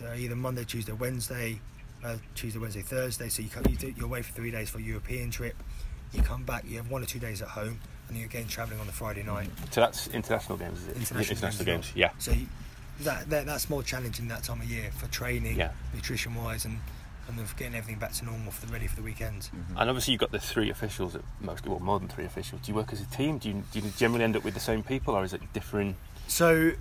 uh, 0.04 0.14
either 0.14 0.34
Monday, 0.34 0.64
Tuesday, 0.64 0.90
Wednesday, 0.92 1.60
uh, 2.04 2.16
Tuesday, 2.34 2.58
Wednesday, 2.58 2.82
Thursday. 2.82 3.28
So 3.28 3.40
you 3.42 3.48
come, 3.48 3.64
you 3.70 3.76
do, 3.76 3.94
you're 3.96 4.06
away 4.06 4.22
for 4.22 4.32
three 4.32 4.50
days 4.50 4.68
for 4.68 4.78
a 4.78 4.82
European 4.82 5.30
trip. 5.30 5.54
You 6.12 6.22
come 6.22 6.42
back, 6.42 6.64
you 6.66 6.76
have 6.78 6.90
one 6.90 7.02
or 7.02 7.06
two 7.06 7.20
days 7.20 7.40
at 7.40 7.48
home, 7.48 7.78
and 8.08 8.16
you're 8.16 8.26
again 8.26 8.48
travelling 8.48 8.80
on 8.80 8.86
the 8.86 8.92
Friday 8.92 9.22
night. 9.22 9.48
so? 9.70 9.80
That's 9.80 10.08
international 10.08 10.58
games, 10.58 10.80
is 10.82 10.88
it? 10.88 10.96
International 10.96 11.38
games 11.38 11.64
games. 11.64 11.92
Yeah. 11.94 12.10
So 12.18 12.32
you, 12.32 12.46
that, 13.02 13.30
that 13.30 13.46
that's 13.46 13.70
more 13.70 13.84
challenging 13.84 14.26
that 14.28 14.42
time 14.42 14.60
of 14.60 14.68
year 14.68 14.90
for 14.96 15.06
training, 15.08 15.56
Yeah. 15.56 15.70
nutrition 15.94 16.34
wise, 16.34 16.64
and 16.64 16.80
kind 17.28 17.38
of 17.38 17.56
getting 17.56 17.76
everything 17.76 18.00
back 18.00 18.12
to 18.14 18.24
normal 18.24 18.50
for 18.50 18.66
the 18.66 18.72
ready 18.72 18.88
for 18.88 18.96
the 18.96 19.02
weekend. 19.02 19.50
And 19.76 19.88
obviously 19.88 20.12
you've 20.12 20.20
got 20.20 20.32
the 20.32 20.40
three 20.40 20.70
officials, 20.70 21.14
at 21.14 21.22
mostly, 21.40 21.70
well, 21.70 21.78
more 21.78 22.00
than 22.00 22.08
three 22.08 22.24
officials. 22.24 22.62
Do 22.62 22.72
you 22.72 22.74
work 22.76 22.92
as 22.92 23.00
a 23.00 23.06
team? 23.06 23.38
Do 23.38 23.50
you, 23.50 23.62
do 23.72 23.78
you 23.80 23.92
generally 23.96 24.24
end 24.24 24.34
up 24.36 24.42
with 24.42 24.54
the 24.54 24.60
same 24.60 24.82
people, 24.82 25.14
or 25.14 25.22
is 25.22 25.32
it 25.32 25.40
different? 25.52 25.94
So. 26.26 26.72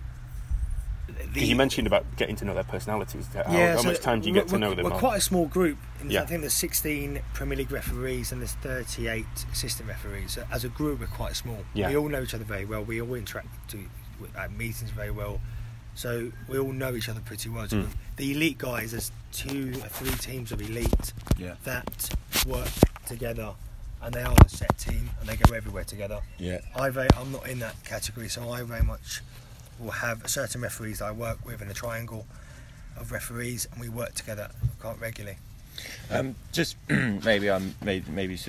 Because 1.08 1.50
you 1.50 1.56
mentioned 1.56 1.88
about 1.88 2.06
getting 2.18 2.36
to 2.38 2.46
know 2.46 2.54
their 2.54 2.64
personalities. 2.64 3.28
How, 3.34 3.44
how 3.44 3.78
so 3.78 3.84
much 3.90 4.00
time 4.00 4.22
do 4.22 4.28
you 4.28 4.34
get 4.34 4.48
to 4.50 4.58
know 4.58 4.74
them? 4.74 4.86
We're 4.86 4.92
quite 4.92 5.18
a 5.18 5.22
small 5.22 5.46
group. 5.46 5.78
Yeah. 6.06 6.22
I 6.22 6.26
think 6.26 6.42
there's 6.42 6.54
16 6.54 7.22
Premier 7.34 7.58
League 7.58 7.72
referees 7.72 8.32
and 8.32 8.42
there's 8.42 8.54
38 8.54 9.26
assistant 9.52 9.88
referees. 9.90 10.34
So 10.34 10.44
as 10.52 10.64
a 10.64 10.70
group, 10.70 11.00
we're 11.00 11.08
quite 11.08 11.36
small. 11.36 11.60
Yeah. 11.74 11.90
We 11.90 11.98
all 11.98 12.10
know 12.10 12.22
each 12.24 12.34
other 12.34 12.44
very 12.44 12.66
well. 12.66 12.84
We 12.84 13.02
all 13.02 13.14
interact 13.16 13.48
to, 13.72 13.80
at 14.38 14.52
meetings 14.52 14.90
very 14.92 15.12
well. 15.12 15.40
So 15.94 16.32
we 16.48 16.58
all 16.58 16.74
know 16.74 16.94
each 16.96 17.08
other 17.10 17.22
pretty 17.22 17.50
well. 17.50 17.68
So 17.68 17.78
Mm. 17.78 17.88
The 18.18 18.32
elite 18.32 18.58
guys, 18.58 18.92
there's 18.92 19.12
two 19.32 19.72
or 19.84 19.88
three 19.90 20.12
teams 20.12 20.52
of 20.52 20.62
elite 20.62 21.14
Yeah. 21.38 21.56
that 21.66 22.10
work 22.48 22.68
together, 23.06 23.54
and 24.02 24.14
they 24.14 24.22
are 24.24 24.36
a 24.46 24.50
set 24.50 24.78
team, 24.78 25.10
and 25.20 25.28
they 25.30 25.36
go 25.36 25.54
everywhere 25.54 25.84
together. 25.84 26.20
Yeah. 26.38 26.60
I 26.76 26.90
very, 26.90 27.10
I'm 27.18 27.32
not 27.32 27.48
in 27.48 27.60
that 27.60 27.76
category, 27.84 28.30
so 28.30 28.50
I 28.52 28.64
very 28.64 28.84
much 28.84 29.22
will 29.80 29.92
have 29.92 30.28
certain 30.30 30.62
referees 30.62 31.02
I 31.02 31.12
work 31.12 31.46
with 31.46 31.62
in 31.62 31.70
a 31.70 31.74
triangle 31.74 32.26
of 32.98 33.12
referees, 33.12 33.68
and 33.72 33.82
we 33.82 33.90
work 33.90 34.14
together 34.14 34.50
quite 34.80 35.00
regularly. 35.00 35.38
Um, 36.10 36.36
just 36.52 36.78
maybe 36.90 37.50
I'm 37.50 37.76
maybe 37.84 38.10
maybe 38.10 38.40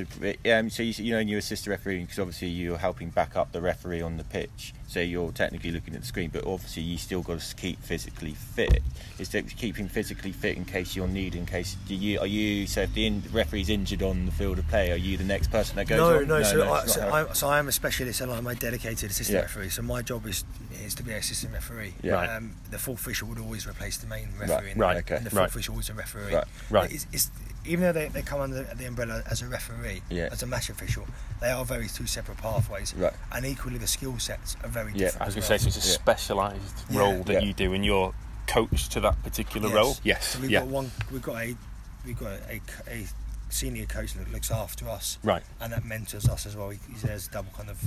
um, 0.53 0.71
so 0.71 0.83
you, 0.83 0.93
you 0.97 1.13
know 1.13 1.19
you 1.19 1.39
assist 1.39 1.65
the 1.65 1.71
referee 1.71 2.03
because 2.03 2.19
obviously 2.19 2.49
you're 2.49 2.79
helping 2.79 3.11
back 3.11 3.37
up 3.37 3.53
the 3.53 3.61
referee 3.61 4.03
on 4.03 4.17
the 4.17 4.25
pitch. 4.25 4.73
So 4.89 5.01
you're 5.01 5.33
technically 5.33 5.73
looking 5.73 5.95
at 5.95 6.01
the 6.01 6.07
screen, 6.07 6.31
but 6.33 6.47
obviously 6.47 6.83
you 6.83 6.97
still 6.97 7.23
got 7.23 7.41
to 7.41 7.57
keep 7.57 7.83
physically 7.83 8.35
fit. 8.35 8.83
Is 9.19 9.29
to 9.31 9.43
keep 9.43 9.77
him 9.77 9.89
physically 9.89 10.33
fit 10.33 10.57
in 10.57 10.65
case 10.65 10.95
you're 10.95 11.09
needed. 11.09 11.39
In 11.39 11.47
case 11.47 11.77
do 11.89 11.95
you 11.95 12.21
are 12.21 12.27
you 12.27 12.67
so 12.67 12.83
if 12.83 12.95
the 12.95 13.07
in, 13.07 13.23
referee's 13.33 13.69
injured 13.69 14.03
on 14.03 14.27
the 14.27 14.33
field 14.33 14.59
of 14.59 14.69
play, 14.69 14.93
are 14.93 14.97
you 14.97 15.17
the 15.17 15.25
next 15.25 15.51
person 15.51 15.77
that 15.77 15.89
goes 15.89 15.99
no, 15.99 16.19
on? 16.19 16.29
no, 16.29 16.43
so, 16.43 16.73
I, 16.73 16.87
so, 16.87 17.09
I, 17.09 17.33
so 17.33 17.49
I 17.49 17.59
am 17.59 17.69
a 17.69 17.73
specialist 17.73 18.21
and 18.21 18.31
I'm 18.31 18.47
a 18.47 18.55
dedicated 18.55 19.11
assistant 19.11 19.37
Yeah. 19.37 19.43
referee. 19.43 19.71
So 19.71 19.83
my 19.83 20.03
job 20.03 20.27
is 20.27 20.45
is 20.85 20.95
to 20.95 21.03
be 21.03 21.11
an 21.11 21.19
assistant 21.19 21.53
referee. 21.53 21.95
Yeah. 22.03 22.15
Right. 22.15 22.37
Um, 22.37 22.53
the 22.71 22.79
full 22.79 22.95
official 22.95 23.29
would 23.29 23.39
always 23.39 23.67
replace 23.67 23.97
the 23.97 24.07
main 24.07 24.29
referee, 24.39 24.73
and, 24.73 24.81
right, 24.81 24.97
and 24.97 25.07
the 25.07 25.15
okay, 25.15 25.25
full 25.29 25.39
right. 25.41 25.49
official 25.49 25.79
is 25.79 25.91
a 25.91 25.95
referee. 25.95 26.35
Right, 26.35 26.45
right. 26.71 26.93
It's, 26.93 27.07
it's, 27.13 27.31
even 27.67 27.83
though 27.85 27.93
they, 27.93 28.09
they 28.09 28.23
come 28.23 28.41
under 28.41 28.63
the 28.63 28.85
umbrella 28.87 29.23
as 29.31 29.43
a 29.43 29.47
referee, 29.47 30.03
Yeah. 30.11 30.29
as 30.33 30.43
a 30.43 30.47
match 30.47 30.71
official, 30.71 31.07
they 31.41 31.51
are 31.51 31.65
very 31.65 31.89
two 31.89 32.07
separate 32.07 32.39
pathways. 32.39 32.95
Right. 32.95 33.13
And 33.33 33.45
equally, 33.47 33.79
the 33.79 33.87
skill 33.87 34.19
sets 34.19 34.57
are 34.63 34.69
very 34.69 34.93
Yeah, 34.93 35.07
different. 35.07 35.23
I 35.23 35.25
was 35.27 35.35
going 35.35 35.43
as 35.43 35.49
to 35.49 35.59
say, 35.59 35.59
so 35.59 35.69
it's 35.69 35.77
a 35.87 35.89
specialised 35.89 36.85
Yeah. 36.91 36.99
role 37.01 37.23
that 37.25 37.43
you 37.45 37.53
do, 37.53 37.73
and 37.75 37.85
you're 37.85 38.15
coached 38.47 38.93
to 38.93 39.01
that 39.01 39.23
particular 39.23 39.69
Yes. 39.69 39.75
role. 39.77 39.97
Yes. 40.05 40.27
So 40.29 40.41
we've 40.41 40.51
got 40.53 40.67
one. 40.67 40.91
We've 41.13 41.23
got 41.23 41.37
a. 41.37 41.57
We've 42.05 42.19
got 42.19 42.39
a, 42.49 42.61
a 42.89 43.07
senior 43.49 43.87
coach 43.87 44.15
that 44.15 44.31
looks 44.33 44.51
after 44.51 44.89
us, 44.89 45.19
Right. 45.25 45.43
and 45.61 45.73
that 45.73 45.85
mentors 45.85 46.29
us 46.29 46.47
as 46.47 46.55
well. 46.57 46.71
He, 46.71 46.79
he's 46.91 47.03
there's 47.03 47.27
double 47.29 47.51
kind 47.57 47.69
of. 47.69 47.79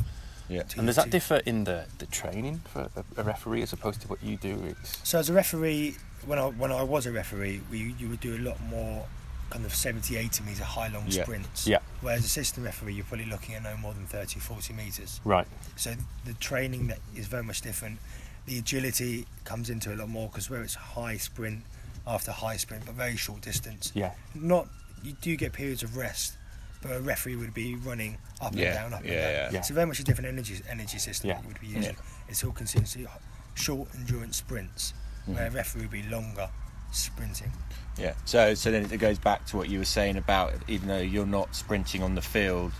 yeah. 0.49 0.63
two- 0.63 0.79
And 0.79 0.87
does 0.87 0.97
that 0.97 1.05
two- 1.05 1.11
differ 1.11 1.35
in 1.45 1.63
the, 1.63 1.85
the 1.99 2.05
training 2.05 2.61
for 2.73 2.89
a, 2.95 3.03
a 3.21 3.23
referee 3.23 3.61
as 3.61 3.71
opposed 3.71 4.01
to 4.01 4.07
what 4.09 4.21
you 4.21 4.35
do? 4.35 4.61
It's 4.67 4.99
So 5.07 5.19
as 5.19 5.29
a 5.29 5.33
referee, 5.33 5.95
when 6.25 6.37
I 6.37 6.47
when 6.47 6.71
I 6.73 6.83
was 6.83 7.05
a 7.05 7.11
referee, 7.13 7.61
we 7.71 7.95
you 7.97 8.09
would 8.09 8.19
do 8.19 8.35
a 8.35 8.39
lot 8.39 8.59
more 8.63 9.05
kind 9.49 9.65
of 9.65 9.73
70, 9.73 10.15
80 10.17 10.43
metre 10.43 10.63
high 10.63 10.87
long 10.89 11.05
Yeah. 11.07 11.23
sprints. 11.23 11.67
Yeah. 11.67 11.79
Whereas 12.01 12.23
assistant 12.25 12.65
referee, 12.65 12.93
you're 12.93 13.05
probably 13.05 13.25
looking 13.25 13.55
at 13.55 13.63
no 13.63 13.75
more 13.77 13.93
than 13.93 14.05
30, 14.05 14.39
40 14.39 14.73
metres. 14.73 15.19
right. 15.23 15.47
So 15.75 15.95
the 16.25 16.33
training 16.35 16.87
that 16.87 16.99
is 17.15 17.27
very 17.27 17.43
much 17.43 17.61
different. 17.61 17.99
The 18.45 18.57
agility 18.59 19.27
comes 19.45 19.69
into 19.69 19.93
a 19.93 19.95
lot 19.95 20.09
more 20.09 20.27
because 20.29 20.49
where 20.49 20.61
it's 20.61 20.75
high 20.75 21.17
sprint 21.17 21.63
after 22.07 22.31
high 22.31 22.57
sprint, 22.57 22.85
but 22.85 22.95
very 22.95 23.15
short 23.15 23.41
distance. 23.41 23.91
Yeah. 23.93 24.11
Not 24.33 24.67
you 25.03 25.13
do 25.21 25.35
get 25.35 25.53
periods 25.53 25.81
of 25.83 25.95
rest, 25.95 26.33
but 26.81 26.91
a 26.91 26.99
referee 26.99 27.35
would 27.35 27.53
be 27.53 27.75
running 27.75 28.17
up 28.41 28.53
Yeah, 28.55 28.65
and 28.67 28.73
down, 28.75 28.93
up 28.93 29.05
yeah, 29.05 29.11
and 29.11 29.21
down. 29.21 29.31
yeah. 29.31 29.49
Yeah. 29.51 29.59
It's 29.59 29.69
very 29.69 29.85
much 29.87 29.99
a 29.99 30.03
different 30.03 30.27
energy 30.27 30.61
energy 30.69 30.97
system 30.99 31.29
Yeah. 31.29 31.35
that 31.35 31.43
you 31.43 31.47
would 31.49 31.61
be 31.61 31.67
using. 31.67 31.95
It's 32.27 32.43
all 32.43 32.51
consistency, 32.51 33.07
short 33.55 33.89
endurance 33.95 34.37
sprints, 34.37 34.93
mm-hmm. 35.23 35.33
where 35.35 35.47
a 35.47 35.51
referee 35.51 35.81
would 35.81 35.91
be 35.91 36.03
longer 36.03 36.49
sprinting. 36.91 37.51
Yeah. 37.99 38.13
So 38.25 38.53
so 38.53 38.71
then 38.71 38.83
it 38.91 38.97
goes 38.97 39.19
back 39.19 39.45
to 39.47 39.57
what 39.57 39.69
you 39.69 39.79
were 39.79 39.85
saying 39.85 40.17
about 40.17 40.53
even 40.67 40.87
though 40.87 40.99
you're 40.99 41.25
not 41.25 41.55
sprinting 41.55 42.01
on 42.03 42.15
the 42.15 42.21
field, 42.21 42.71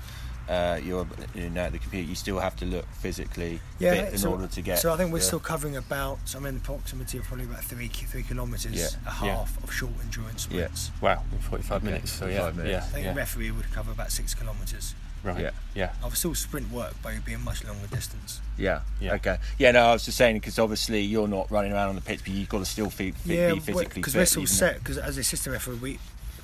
uh, 0.48 0.80
you're 0.84 1.06
you 1.36 1.50
know 1.50 1.62
at 1.62 1.72
the 1.74 1.78
computer, 1.80 2.08
you 2.08 2.16
still 2.16 2.40
have 2.40 2.56
to 2.58 2.66
look 2.66 2.86
physically 2.94 3.60
fit 3.78 4.14
in 4.14 4.18
so, 4.18 4.32
order 4.32 4.48
to 4.48 4.62
get. 4.62 4.80
So 4.80 4.94
I 4.94 4.98
think 4.98 5.12
we're 5.12 5.20
the- 5.20 5.26
still 5.26 5.40
covering 5.40 5.76
about. 5.78 6.20
I'm 6.36 6.46
in 6.46 6.56
the 6.56 6.62
proximity 6.62 7.18
of 7.18 7.26
probably 7.26 7.46
about 7.46 7.64
three 7.64 7.88
three 7.88 8.24
kilometres, 8.24 8.74
Yeah. 8.74 8.88
a 9.06 9.26
Yeah. 9.26 9.36
half 9.36 9.64
of 9.64 9.72
short 9.74 9.92
endurance 10.04 10.48
Yeah. 10.50 10.68
Wow. 11.02 11.24
In 11.32 11.40
45 11.40 11.78
Okay, 11.84 11.86
minutes. 11.86 12.12
So 12.12 12.20
45 12.26 12.56
yeah. 12.58 12.64
minutes. 12.64 12.86
I 12.88 12.90
think 12.92 13.06
Yeah. 13.06 13.12
yeah. 13.12 13.18
referee 13.18 13.52
would 13.52 13.72
cover 13.72 13.92
about 13.92 14.12
six 14.12 14.34
kilometres. 14.34 14.96
Right. 15.24 15.40
Yeah. 15.42 15.52
Yeah. 15.76 15.94
I 16.02 16.06
would 16.06 16.18
still 16.18 16.34
sprint 16.36 16.72
work, 16.72 16.94
but 17.04 17.10
it 17.10 17.16
would 17.16 17.26
be 17.26 17.34
a 17.34 17.40
much 17.40 17.64
longer 17.66 17.88
distance. 17.88 18.40
Yeah. 18.58 18.82
Yeah. 19.00 19.16
Okay. 19.16 19.38
Yeah. 19.58 19.72
No, 19.72 19.86
I 19.88 19.94
was 19.94 20.06
just 20.06 20.18
saying 20.18 20.38
because 20.38 20.58
obviously 20.60 21.02
you're 21.02 21.28
not 21.28 21.50
running 21.52 21.74
around 21.74 21.90
on 21.90 21.96
the 21.96 22.02
pitch, 22.02 22.20
but 22.24 22.30
you've 22.34 22.50
got 22.50 22.60
to 22.60 22.66
still 22.66 22.92
be, 22.98 23.12
be 23.28 23.60
physically 23.60 23.86
because 23.96 24.16
we're 24.16 24.26
still 24.26 24.46
set. 24.48 24.80
Because 24.80 24.98
as 24.98 25.18
a 25.18 25.24
system 25.24 25.54
referee, 25.54 25.76
we 25.78 26.00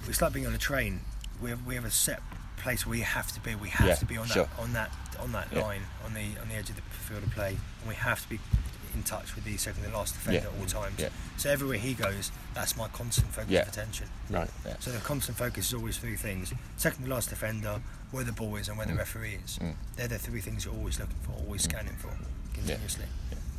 it's 0.08 0.22
like 0.22 0.34
being 0.34 0.46
on 0.48 0.54
a 0.54 0.58
train. 0.58 1.02
We 1.42 1.50
have, 1.50 1.66
we 1.66 1.76
have 1.76 1.86
a 1.86 1.92
set 1.92 2.22
place 2.58 2.86
where 2.86 2.92
we 2.92 3.02
have 3.02 3.32
to 3.34 3.40
be. 3.42 3.56
We 3.56 3.70
have 3.70 3.88
Yeah, 3.88 3.96
to 3.96 4.06
be 4.06 4.18
on 4.18 4.28
sure. 4.28 4.44
that 4.46 4.60
on 4.60 4.74
that 4.74 4.92
on 5.20 5.32
that 5.34 5.48
Yeah. 5.54 5.62
line 5.64 5.82
on 6.06 6.14
the 6.14 6.26
on 6.42 6.50
the 6.50 6.56
edge 6.56 6.70
of 6.70 6.76
the 6.76 6.82
field 6.82 7.24
of 7.24 7.32
play, 7.32 7.50
and 7.80 7.90
we 7.90 7.96
have 7.96 8.22
to 8.24 8.30
be 8.30 8.40
in 8.96 9.04
touch 9.04 9.36
with 9.36 9.44
the 9.44 9.58
second 9.58 9.84
to 9.84 9.90
last 9.92 10.14
defender 10.16 10.42
Yeah. 10.42 10.48
at 10.56 10.60
all 10.60 10.66
times. 10.66 10.96
Yeah. 11.00 11.10
So 11.38 11.50
everywhere 11.52 11.78
he 11.78 11.94
goes, 11.94 12.32
that's 12.54 12.76
my 12.78 12.88
constant 12.90 13.28
focus 13.34 13.52
Yeah. 13.52 13.62
of 13.62 13.68
attention. 13.68 14.08
Right. 14.30 14.50
Yeah. 14.66 14.76
So 14.80 14.92
the 14.92 15.00
constant 15.00 15.38
focus 15.38 15.68
is 15.68 15.74
always 15.74 15.98
three 15.98 16.16
things: 16.16 16.54
second 16.78 17.04
to 17.06 17.10
last 17.10 17.30
defender, 17.30 17.82
where 18.12 18.24
the 18.24 18.32
ball 18.32 18.56
is, 18.56 18.70
and 18.70 18.78
where 18.78 18.88
the 18.88 18.96
referee 18.96 19.40
is. 19.46 19.60
Mm. 19.60 19.76
They're 19.98 20.08
the 20.08 20.18
three 20.20 20.42
things 20.42 20.66
you're 20.66 20.74
always 20.74 21.00
looking 21.00 21.18
for, 21.24 21.34
always 21.34 21.64
scanning 21.64 21.96
for, 21.98 22.10
continuously. 22.54 23.06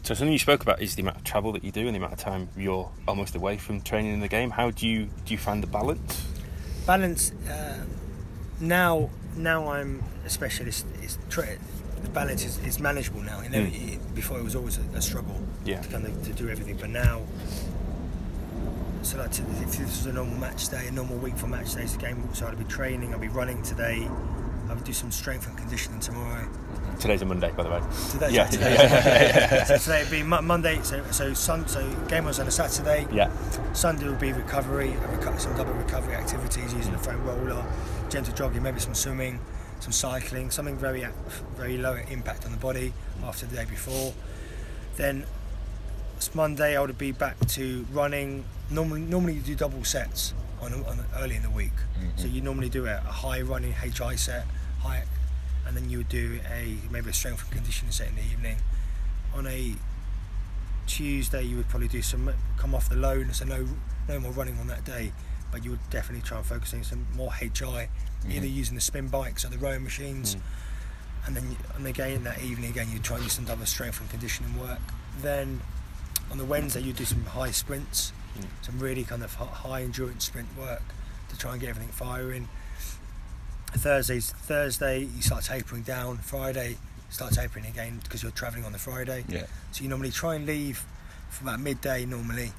So 0.03 0.14
something 0.14 0.33
you 0.33 0.38
spoke 0.38 0.62
about 0.62 0.81
is 0.81 0.94
the 0.94 1.03
amount 1.03 1.16
of 1.16 1.25
travel 1.25 1.51
that 1.53 1.64
you 1.64 1.72
do 1.72 1.87
and 1.87 1.94
the 1.94 1.99
amount 1.99 2.12
of 2.12 2.20
time 2.20 2.49
you're 2.57 2.88
almost 3.09 3.35
away 3.35 3.57
from 3.57 3.81
training 3.81 4.14
in 4.14 4.20
the 4.20 4.29
game. 4.29 4.51
How 4.51 4.70
do 4.70 4.87
you 4.87 5.09
do 5.25 5.35
you 5.35 5.38
find 5.38 5.62
the 5.62 5.66
balance? 5.66 6.25
balance 6.87 7.33
uh, 7.51 7.85
now 8.61 9.11
now 9.37 9.68
I'm 9.72 10.03
a 10.25 10.31
specialist. 10.31 10.87
It's 11.03 11.18
tra- 11.29 11.59
the 12.03 12.09
balance 12.11 12.45
is, 12.45 12.59
is 12.65 12.81
manageable 12.81 13.23
now. 13.23 13.41
You 13.43 13.49
know, 13.51 13.59
Mm. 13.59 13.95
it, 13.95 14.15
before 14.15 14.39
it 14.39 14.45
was 14.45 14.55
always 14.57 14.79
a, 14.79 14.97
a 14.97 15.03
struggle 15.03 15.41
Yeah. 15.65 15.81
to 15.81 15.89
kind 15.89 16.07
of 16.07 16.23
to 16.25 16.33
do 16.33 16.49
everything, 16.49 16.77
but 16.77 16.91
now. 16.91 17.23
So 19.03 19.19
like 19.19 19.31
to, 19.33 19.43
if 19.43 19.73
this 19.73 19.81
was 19.81 20.07
a 20.07 20.13
normal 20.13 20.37
match 20.39 20.69
day, 20.69 20.89
a 20.89 20.91
normal 20.91 21.17
week 21.19 21.37
for 21.37 21.47
match 21.47 21.75
days, 21.75 21.93
the 21.93 21.99
game. 21.99 22.29
So 22.35 22.47
I'd 22.49 22.59
be 22.59 22.65
training, 22.65 23.15
I'd 23.15 23.21
be 23.21 23.29
running 23.29 23.63
today. 23.63 24.09
I 24.69 24.75
would 24.75 24.83
do 24.83 24.93
some 24.93 25.13
strength 25.13 25.47
and 25.47 25.57
conditioning 25.57 26.01
tomorrow. 26.01 26.49
Today's 26.99 27.23
a 27.23 27.25
Monday, 27.25 27.53
by 27.57 27.63
the 27.63 27.69
way. 27.71 27.81
Today, 28.11 28.31
Yeah, 28.33 28.47
today, 28.49 28.75
yeah, 28.75 29.65
so 29.65 29.79
today 29.79 30.03
would 30.03 30.11
be 30.11 30.23
Monday. 30.25 30.81
So 30.83 31.05
so 31.13 31.33
sun. 31.35 31.69
So 31.69 31.89
game 32.09 32.25
was 32.25 32.41
on 32.41 32.49
a 32.49 32.51
Saturday. 32.51 33.07
Yeah. 33.13 33.31
Sunday 33.75 34.09
would 34.09 34.19
be 34.19 34.33
recovery, 34.33 34.97
some 35.39 35.57
double 35.57 35.75
recovery 35.75 36.17
activities 36.17 36.75
using 36.75 36.91
the 36.93 36.99
foam 36.99 37.23
roller, 37.25 37.65
gentle 38.09 38.35
jogging, 38.35 38.63
maybe 38.65 38.81
some 38.81 38.95
swimming, 38.95 39.39
some 39.81 39.93
cycling, 39.93 40.51
something 40.51 40.77
very 40.77 41.07
very 41.57 41.79
low 41.79 41.99
impact 42.11 42.45
on 42.45 42.53
the 42.53 42.59
body 42.59 42.93
after 43.25 43.47
the 43.47 43.57
day 43.57 43.65
before. 43.65 44.12
Then 44.97 45.25
Monday, 46.35 46.77
I 46.77 46.81
would 46.81 46.97
be 46.99 47.12
back 47.12 47.39
to 47.49 47.87
running. 47.93 48.45
Normally, 48.71 49.03
normally 49.03 49.35
you 49.35 49.41
do 49.41 49.55
double 49.55 49.85
sets 49.85 50.35
on, 50.61 50.73
on 50.73 51.05
early 51.19 51.37
in 51.37 51.43
the 51.43 51.51
week. 51.51 51.73
Mm-hmm. 51.99 52.17
So 52.17 52.27
you 52.27 52.41
normally 52.41 52.69
do 52.69 52.87
a, 52.87 52.97
a 52.97 53.12
high 53.12 53.43
running 53.43 53.73
HI 53.73 54.17
set, 54.17 54.47
high, 54.81 55.05
and 55.67 55.77
then 55.77 55.89
you 55.91 55.99
would 55.99 56.09
do 56.09 56.41
a 56.51 56.77
maybe 56.91 57.11
a 57.11 57.12
strength 57.12 57.43
and 57.43 57.53
conditioning 57.53 57.93
set 57.93 58.09
in 58.09 58.17
the 58.17 58.23
evening. 58.23 58.57
On 59.35 59.47
a 59.47 59.75
Tuesday, 60.87 61.43
you 61.43 61.57
would 61.57 61.69
probably 61.69 61.89
do 61.89 62.03
some 62.03 62.33
come 62.57 62.75
off 62.75 62.89
the 62.89 62.97
low, 62.97 63.23
so 63.33 63.45
no 63.45 63.67
no 64.09 64.21
more 64.21 64.33
running 64.33 64.59
on 64.59 64.67
that 64.69 64.85
day, 64.85 65.12
but 65.53 65.65
you 65.65 65.71
would 65.71 65.91
definitely 65.91 66.27
try 66.27 66.39
and 66.39 66.47
focus 66.47 66.75
on 66.75 66.85
some 66.85 67.07
more 67.15 67.33
HI, 67.33 67.49
mm-hmm. 67.49 68.31
either 68.31 68.47
using 68.47 68.75
the 68.75 68.81
spin 68.81 69.09
bikes 69.09 69.45
or 69.45 69.49
the 69.49 69.59
rowing 69.59 69.85
machines, 69.85 70.35
mm. 70.35 70.41
and 71.27 71.37
then 71.37 71.57
and 71.77 71.87
again 71.87 72.25
that 72.25 72.43
evening 72.43 72.71
again 72.71 72.89
you 72.93 72.99
try 72.99 73.17
and 73.17 73.25
do 73.25 73.31
some 73.31 73.45
double 73.45 73.67
strength 73.67 74.01
and 74.01 74.11
conditioning 74.11 74.59
work. 74.59 74.81
Then 75.23 75.61
on 76.31 76.39
the 76.39 76.45
Wednesday 76.45 76.81
you 76.81 76.93
do 76.93 77.05
some 77.05 77.25
high 77.25 77.51
sprints, 77.51 78.13
mm. 78.39 78.45
some 78.63 78.79
really 78.79 79.05
kind 79.05 79.23
of 79.23 79.35
high 79.35 79.83
endurance 79.83 80.25
sprint 80.25 80.49
work 80.59 80.83
to 81.29 81.39
try 81.39 81.53
and 81.53 81.61
get 81.61 81.71
everything 81.71 81.93
firing. 81.93 82.49
Thursdays 83.73 84.31
Thursday 84.33 85.01
you 85.01 85.23
start 85.23 85.45
tapering 85.45 85.83
down. 85.83 86.19
Friday 86.19 86.79
start 87.11 87.33
tapering 87.33 87.67
again 87.67 88.01
because 88.03 88.23
you're 88.23 88.33
travelling 88.33 88.65
on 88.65 88.73
the 88.73 88.79
Friday. 88.79 89.25
Yeah. 89.29 89.45
So 89.73 89.83
you 89.83 89.89
normally 89.89 90.11
try 90.11 90.35
and 90.35 90.47
leave 90.47 90.85
for 91.31 91.45
about 91.45 91.61
midday 91.61 92.05
normally, 92.05 92.53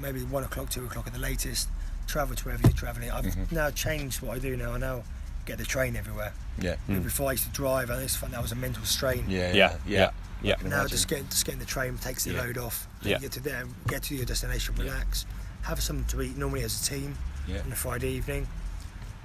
maybe 0.00 0.20
one 0.20 0.44
o'clock, 0.44 0.70
two 0.70 0.84
o'clock 0.84 1.06
at 1.06 1.12
the 1.12 1.18
latest. 1.18 1.68
Travel 2.06 2.36
to 2.36 2.44
wherever 2.44 2.62
you're 2.62 2.72
travelling. 2.72 3.10
I've 3.10 3.24
Mhm. 3.24 3.52
now 3.52 3.70
changed 3.70 4.22
what 4.22 4.36
I 4.36 4.38
do 4.38 4.56
now. 4.56 4.74
I 4.74 4.78
now 4.78 5.02
get 5.44 5.58
the 5.58 5.64
train 5.64 5.96
everywhere. 5.96 6.32
Yeah. 6.58 6.76
Mm. 6.88 7.02
Before 7.04 7.28
I 7.28 7.32
used 7.32 7.44
to 7.44 7.50
drive, 7.50 7.90
and 7.90 8.02
it's 8.02 8.16
fun. 8.16 8.30
That 8.32 8.42
was 8.42 8.52
a 8.52 8.56
mental 8.56 8.84
strain. 8.84 9.24
Yeah. 9.28 9.52
Yeah, 9.52 9.76
yeah, 9.86 10.10
yeah. 10.42 10.54
I 10.54 10.56
can 10.56 10.70
Now 10.70 10.76
imagine. 10.76 10.90
just 10.90 11.08
get 11.08 11.28
just 11.30 11.44
getting 11.44 11.60
the 11.60 11.66
train 11.66 11.98
takes 11.98 12.24
the 12.24 12.32
Yeah. 12.32 12.42
load 12.42 12.58
off. 12.58 12.86
Yeah. 13.02 13.16
You 13.16 13.22
get 13.22 13.32
to 13.32 13.40
there, 13.40 13.64
get 13.88 14.02
to 14.04 14.14
your 14.16 14.24
destination, 14.24 14.74
Yeah. 14.76 14.84
relax, 14.84 15.26
have 15.62 15.82
something 15.82 16.06
to 16.06 16.22
eat. 16.22 16.36
Normally 16.36 16.62
as 16.64 16.80
a 16.80 16.84
team 16.84 17.18
Yeah. 17.46 17.60
on 17.64 17.72
a 17.72 17.76
Friday 17.76 18.08
evening, 18.10 18.46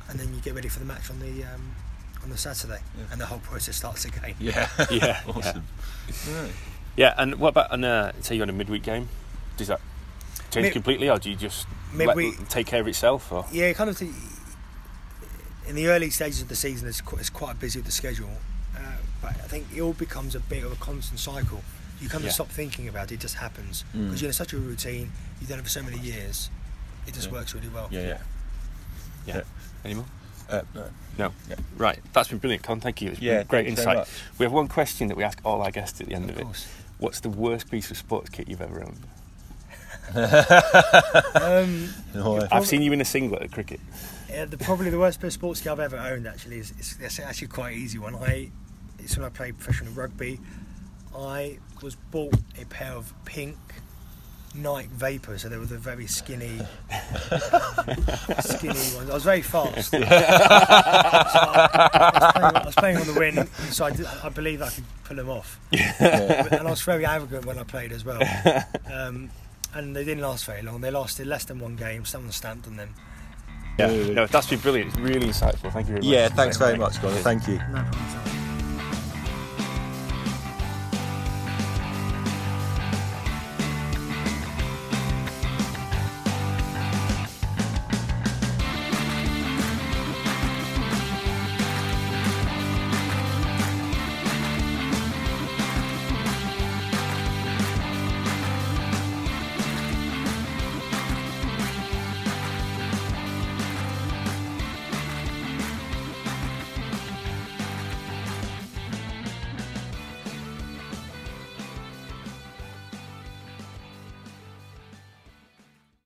and 0.09 0.19
then 0.19 0.33
you 0.33 0.41
get 0.41 0.53
ready 0.55 0.67
for 0.69 0.79
the 0.79 0.85
match 0.85 1.09
on 1.09 1.19
the 1.19 1.43
um, 1.45 1.75
on 2.23 2.29
the 2.29 2.37
Saturday, 2.37 2.81
Yeah. 2.97 3.05
and 3.11 3.19
the 3.21 3.25
whole 3.27 3.39
process 3.39 3.77
starts 3.77 4.05
again. 4.05 4.35
Yeah. 4.39 4.67
Yeah, 4.91 5.21
awesome. 5.27 5.65
Yeah. 6.27 6.47
Yeah, 6.97 7.13
and 7.17 7.35
what 7.35 7.49
about 7.49 7.71
on 7.71 7.83
uh, 7.83 8.11
say 8.21 8.35
you're 8.35 8.43
on 8.43 8.49
a 8.49 8.53
midweek 8.53 8.83
game? 8.83 9.09
Does 9.57 9.67
that 9.69 9.81
change 10.51 10.65
Mid- 10.65 10.73
completely, 10.73 11.09
or 11.09 11.17
do 11.17 11.29
you 11.29 11.35
just 11.35 11.67
Midweek- 11.93 12.37
let, 12.39 12.49
take 12.49 12.67
care 12.67 12.81
of 12.81 12.87
itself? 12.87 13.31
Or 13.31 13.45
Yeah, 13.51 13.73
kind 13.73 13.89
of. 13.89 13.97
The, 13.97 14.09
in 15.67 15.75
the 15.75 15.87
early 15.87 16.09
stages 16.09 16.41
of 16.41 16.49
the 16.49 16.55
season, 16.55 16.87
it's 16.87 17.01
quite, 17.01 17.19
it's 17.21 17.29
quite 17.29 17.59
busy 17.59 17.79
with 17.79 17.85
the 17.85 17.91
schedule, 17.91 18.29
uh, 18.75 18.79
but 19.21 19.29
I 19.29 19.47
think 19.47 19.67
it 19.75 19.79
all 19.81 19.93
becomes 19.93 20.35
a 20.35 20.39
bit 20.39 20.63
of 20.63 20.71
a 20.71 20.75
constant 20.75 21.19
cycle. 21.19 21.61
You 22.01 22.09
kind 22.09 22.21
of 22.23 22.27
Yeah. 22.27 22.31
stop 22.33 22.49
thinking 22.49 22.87
about 22.87 23.11
it; 23.11 23.15
it 23.15 23.19
just 23.19 23.35
happens 23.35 23.85
Mm. 23.95 24.05
because 24.07 24.21
you're 24.21 24.29
in 24.29 24.33
such 24.33 24.53
a 24.53 24.57
routine. 24.57 25.11
You've 25.39 25.49
done 25.49 25.59
it 25.59 25.63
for 25.63 25.69
so 25.69 25.83
many 25.83 25.99
years. 25.99 26.49
It 27.07 27.13
just 27.13 27.27
Yeah. 27.27 27.33
works 27.33 27.53
really 27.53 27.69
well. 27.69 27.87
Yeah. 27.91 28.01
Yeah. 28.01 28.17
yeah. 29.27 29.35
Yeah. 29.37 29.41
Any 29.85 29.93
more? 29.95 30.05
Uh, 30.49 30.61
no. 30.75 30.85
No. 31.17 31.33
Yeah. 31.49 31.55
Right. 31.77 31.99
That's 32.11 32.27
been 32.29 32.39
brilliant, 32.39 32.63
Con. 32.63 32.81
Thank 32.81 33.01
you. 33.01 33.11
It's 33.11 33.19
been 33.19 33.27
Yeah, 33.29 33.43
great 33.43 33.67
thank 33.67 33.77
you 33.77 33.83
very 33.83 33.97
insight. 33.99 34.13
We 34.37 34.45
have 34.45 34.51
one 34.51 34.67
question 34.67 35.07
that 35.07 35.15
we 35.15 35.23
ask 35.23 35.39
all 35.45 35.61
our 35.61 35.71
guests 35.71 36.01
at 36.01 36.07
the 36.07 36.13
end 36.15 36.29
of, 36.29 36.37
Of 36.37 36.41
it. 36.41 36.67
What's 36.97 37.19
the 37.21 37.29
worst 37.29 37.69
piece 37.71 37.89
of 37.91 37.97
sports 37.97 38.29
kit 38.29 38.49
you've 38.49 38.61
ever 38.61 38.83
owned? 38.83 39.07
Um, 40.13 41.89
No, 42.13 42.37
I- 42.41 42.47
I've 42.51 42.67
seen 42.67 42.81
you 42.81 42.91
in 42.93 42.99
a 43.01 43.05
singlet 43.05 43.43
at 43.43 43.51
cricket. 43.51 43.79
Yeah, 44.29 44.45
the, 44.45 44.57
probably 44.57 44.89
the 44.89 44.99
worst 44.99 45.19
bit 45.21 45.27
of 45.27 45.33
sports 45.33 45.61
kit 45.61 45.71
I've 45.71 45.79
ever 45.79 45.97
owned 45.97 46.27
actually 46.27 46.59
is 46.59 46.71
it's, 46.77 46.97
it's 46.99 47.19
actually 47.19 47.47
quite 47.47 47.75
an 47.75 47.79
easy 47.81 47.97
one. 47.99 48.15
I 48.15 48.49
it's 48.99 49.17
when 49.17 49.25
I 49.25 49.29
played 49.29 49.57
professional 49.57 49.93
rugby. 49.93 50.39
I 51.17 51.57
was 51.81 51.95
bought 51.95 52.33
a 52.61 52.65
pair 52.65 52.93
of 52.93 53.13
pink 53.25 53.57
Nike 54.55 54.89
Vapors, 54.93 55.41
so 55.41 55.49
they 55.49 55.57
were 55.57 55.65
the 55.65 55.77
very 55.77 56.07
skinny, 56.07 56.59
skinny 58.41 58.73
ones. 58.95 59.09
I 59.09 59.13
was 59.13 59.23
very 59.23 59.41
fast. 59.41 59.93
So 60.01 61.37
I, 61.37 62.11
was 62.13 62.33
playing, 62.33 62.55
I 62.55 62.65
was 62.65 62.75
playing 62.75 62.97
on 62.97 63.07
the 63.07 63.13
wing, 63.19 63.47
so 63.71 63.85
I, 63.85 63.91
did, 63.91 64.05
I 64.05 64.29
believe 64.29 64.61
I 64.61 64.69
could 64.69 64.83
pull 65.05 65.15
them 65.17 65.29
off. 65.29 65.59
and 65.71 66.53
I 66.67 66.69
was 66.69 66.81
very 66.81 67.05
arrogant 67.05 67.45
when 67.45 67.57
I 67.57 67.63
played 67.63 67.91
as 67.91 68.03
well. 68.05 68.21
Um, 68.91 69.29
and 69.73 69.95
they 69.95 70.03
didn't 70.03 70.23
last 70.23 70.45
very 70.45 70.61
long. 70.61 70.81
They 70.81 70.91
lasted 70.91 71.27
less 71.27 71.45
than 71.45 71.59
one 71.59 71.75
game. 71.75 72.05
Someone 72.05 72.31
stamped 72.31 72.67
on 72.67 72.77
them. 72.77 72.93
Yeah. 73.79 73.87
No, 74.13 74.27
that's 74.27 74.47
been 74.47 74.59
brilliant. 74.59 74.89
It's 74.91 74.99
really 74.99 75.27
insightful. 75.27 75.71
Thank 75.71 75.87
you 75.87 75.93
very 75.93 75.99
much. 75.99 76.05
Yeah. 76.05 76.29
Thanks 76.29 76.57
very 76.57 76.77
much, 76.77 76.99
Colin. 76.99 77.23
Thank 77.23 77.47
you. 77.47 77.57
No 77.57 77.83
problem. 77.83 78.30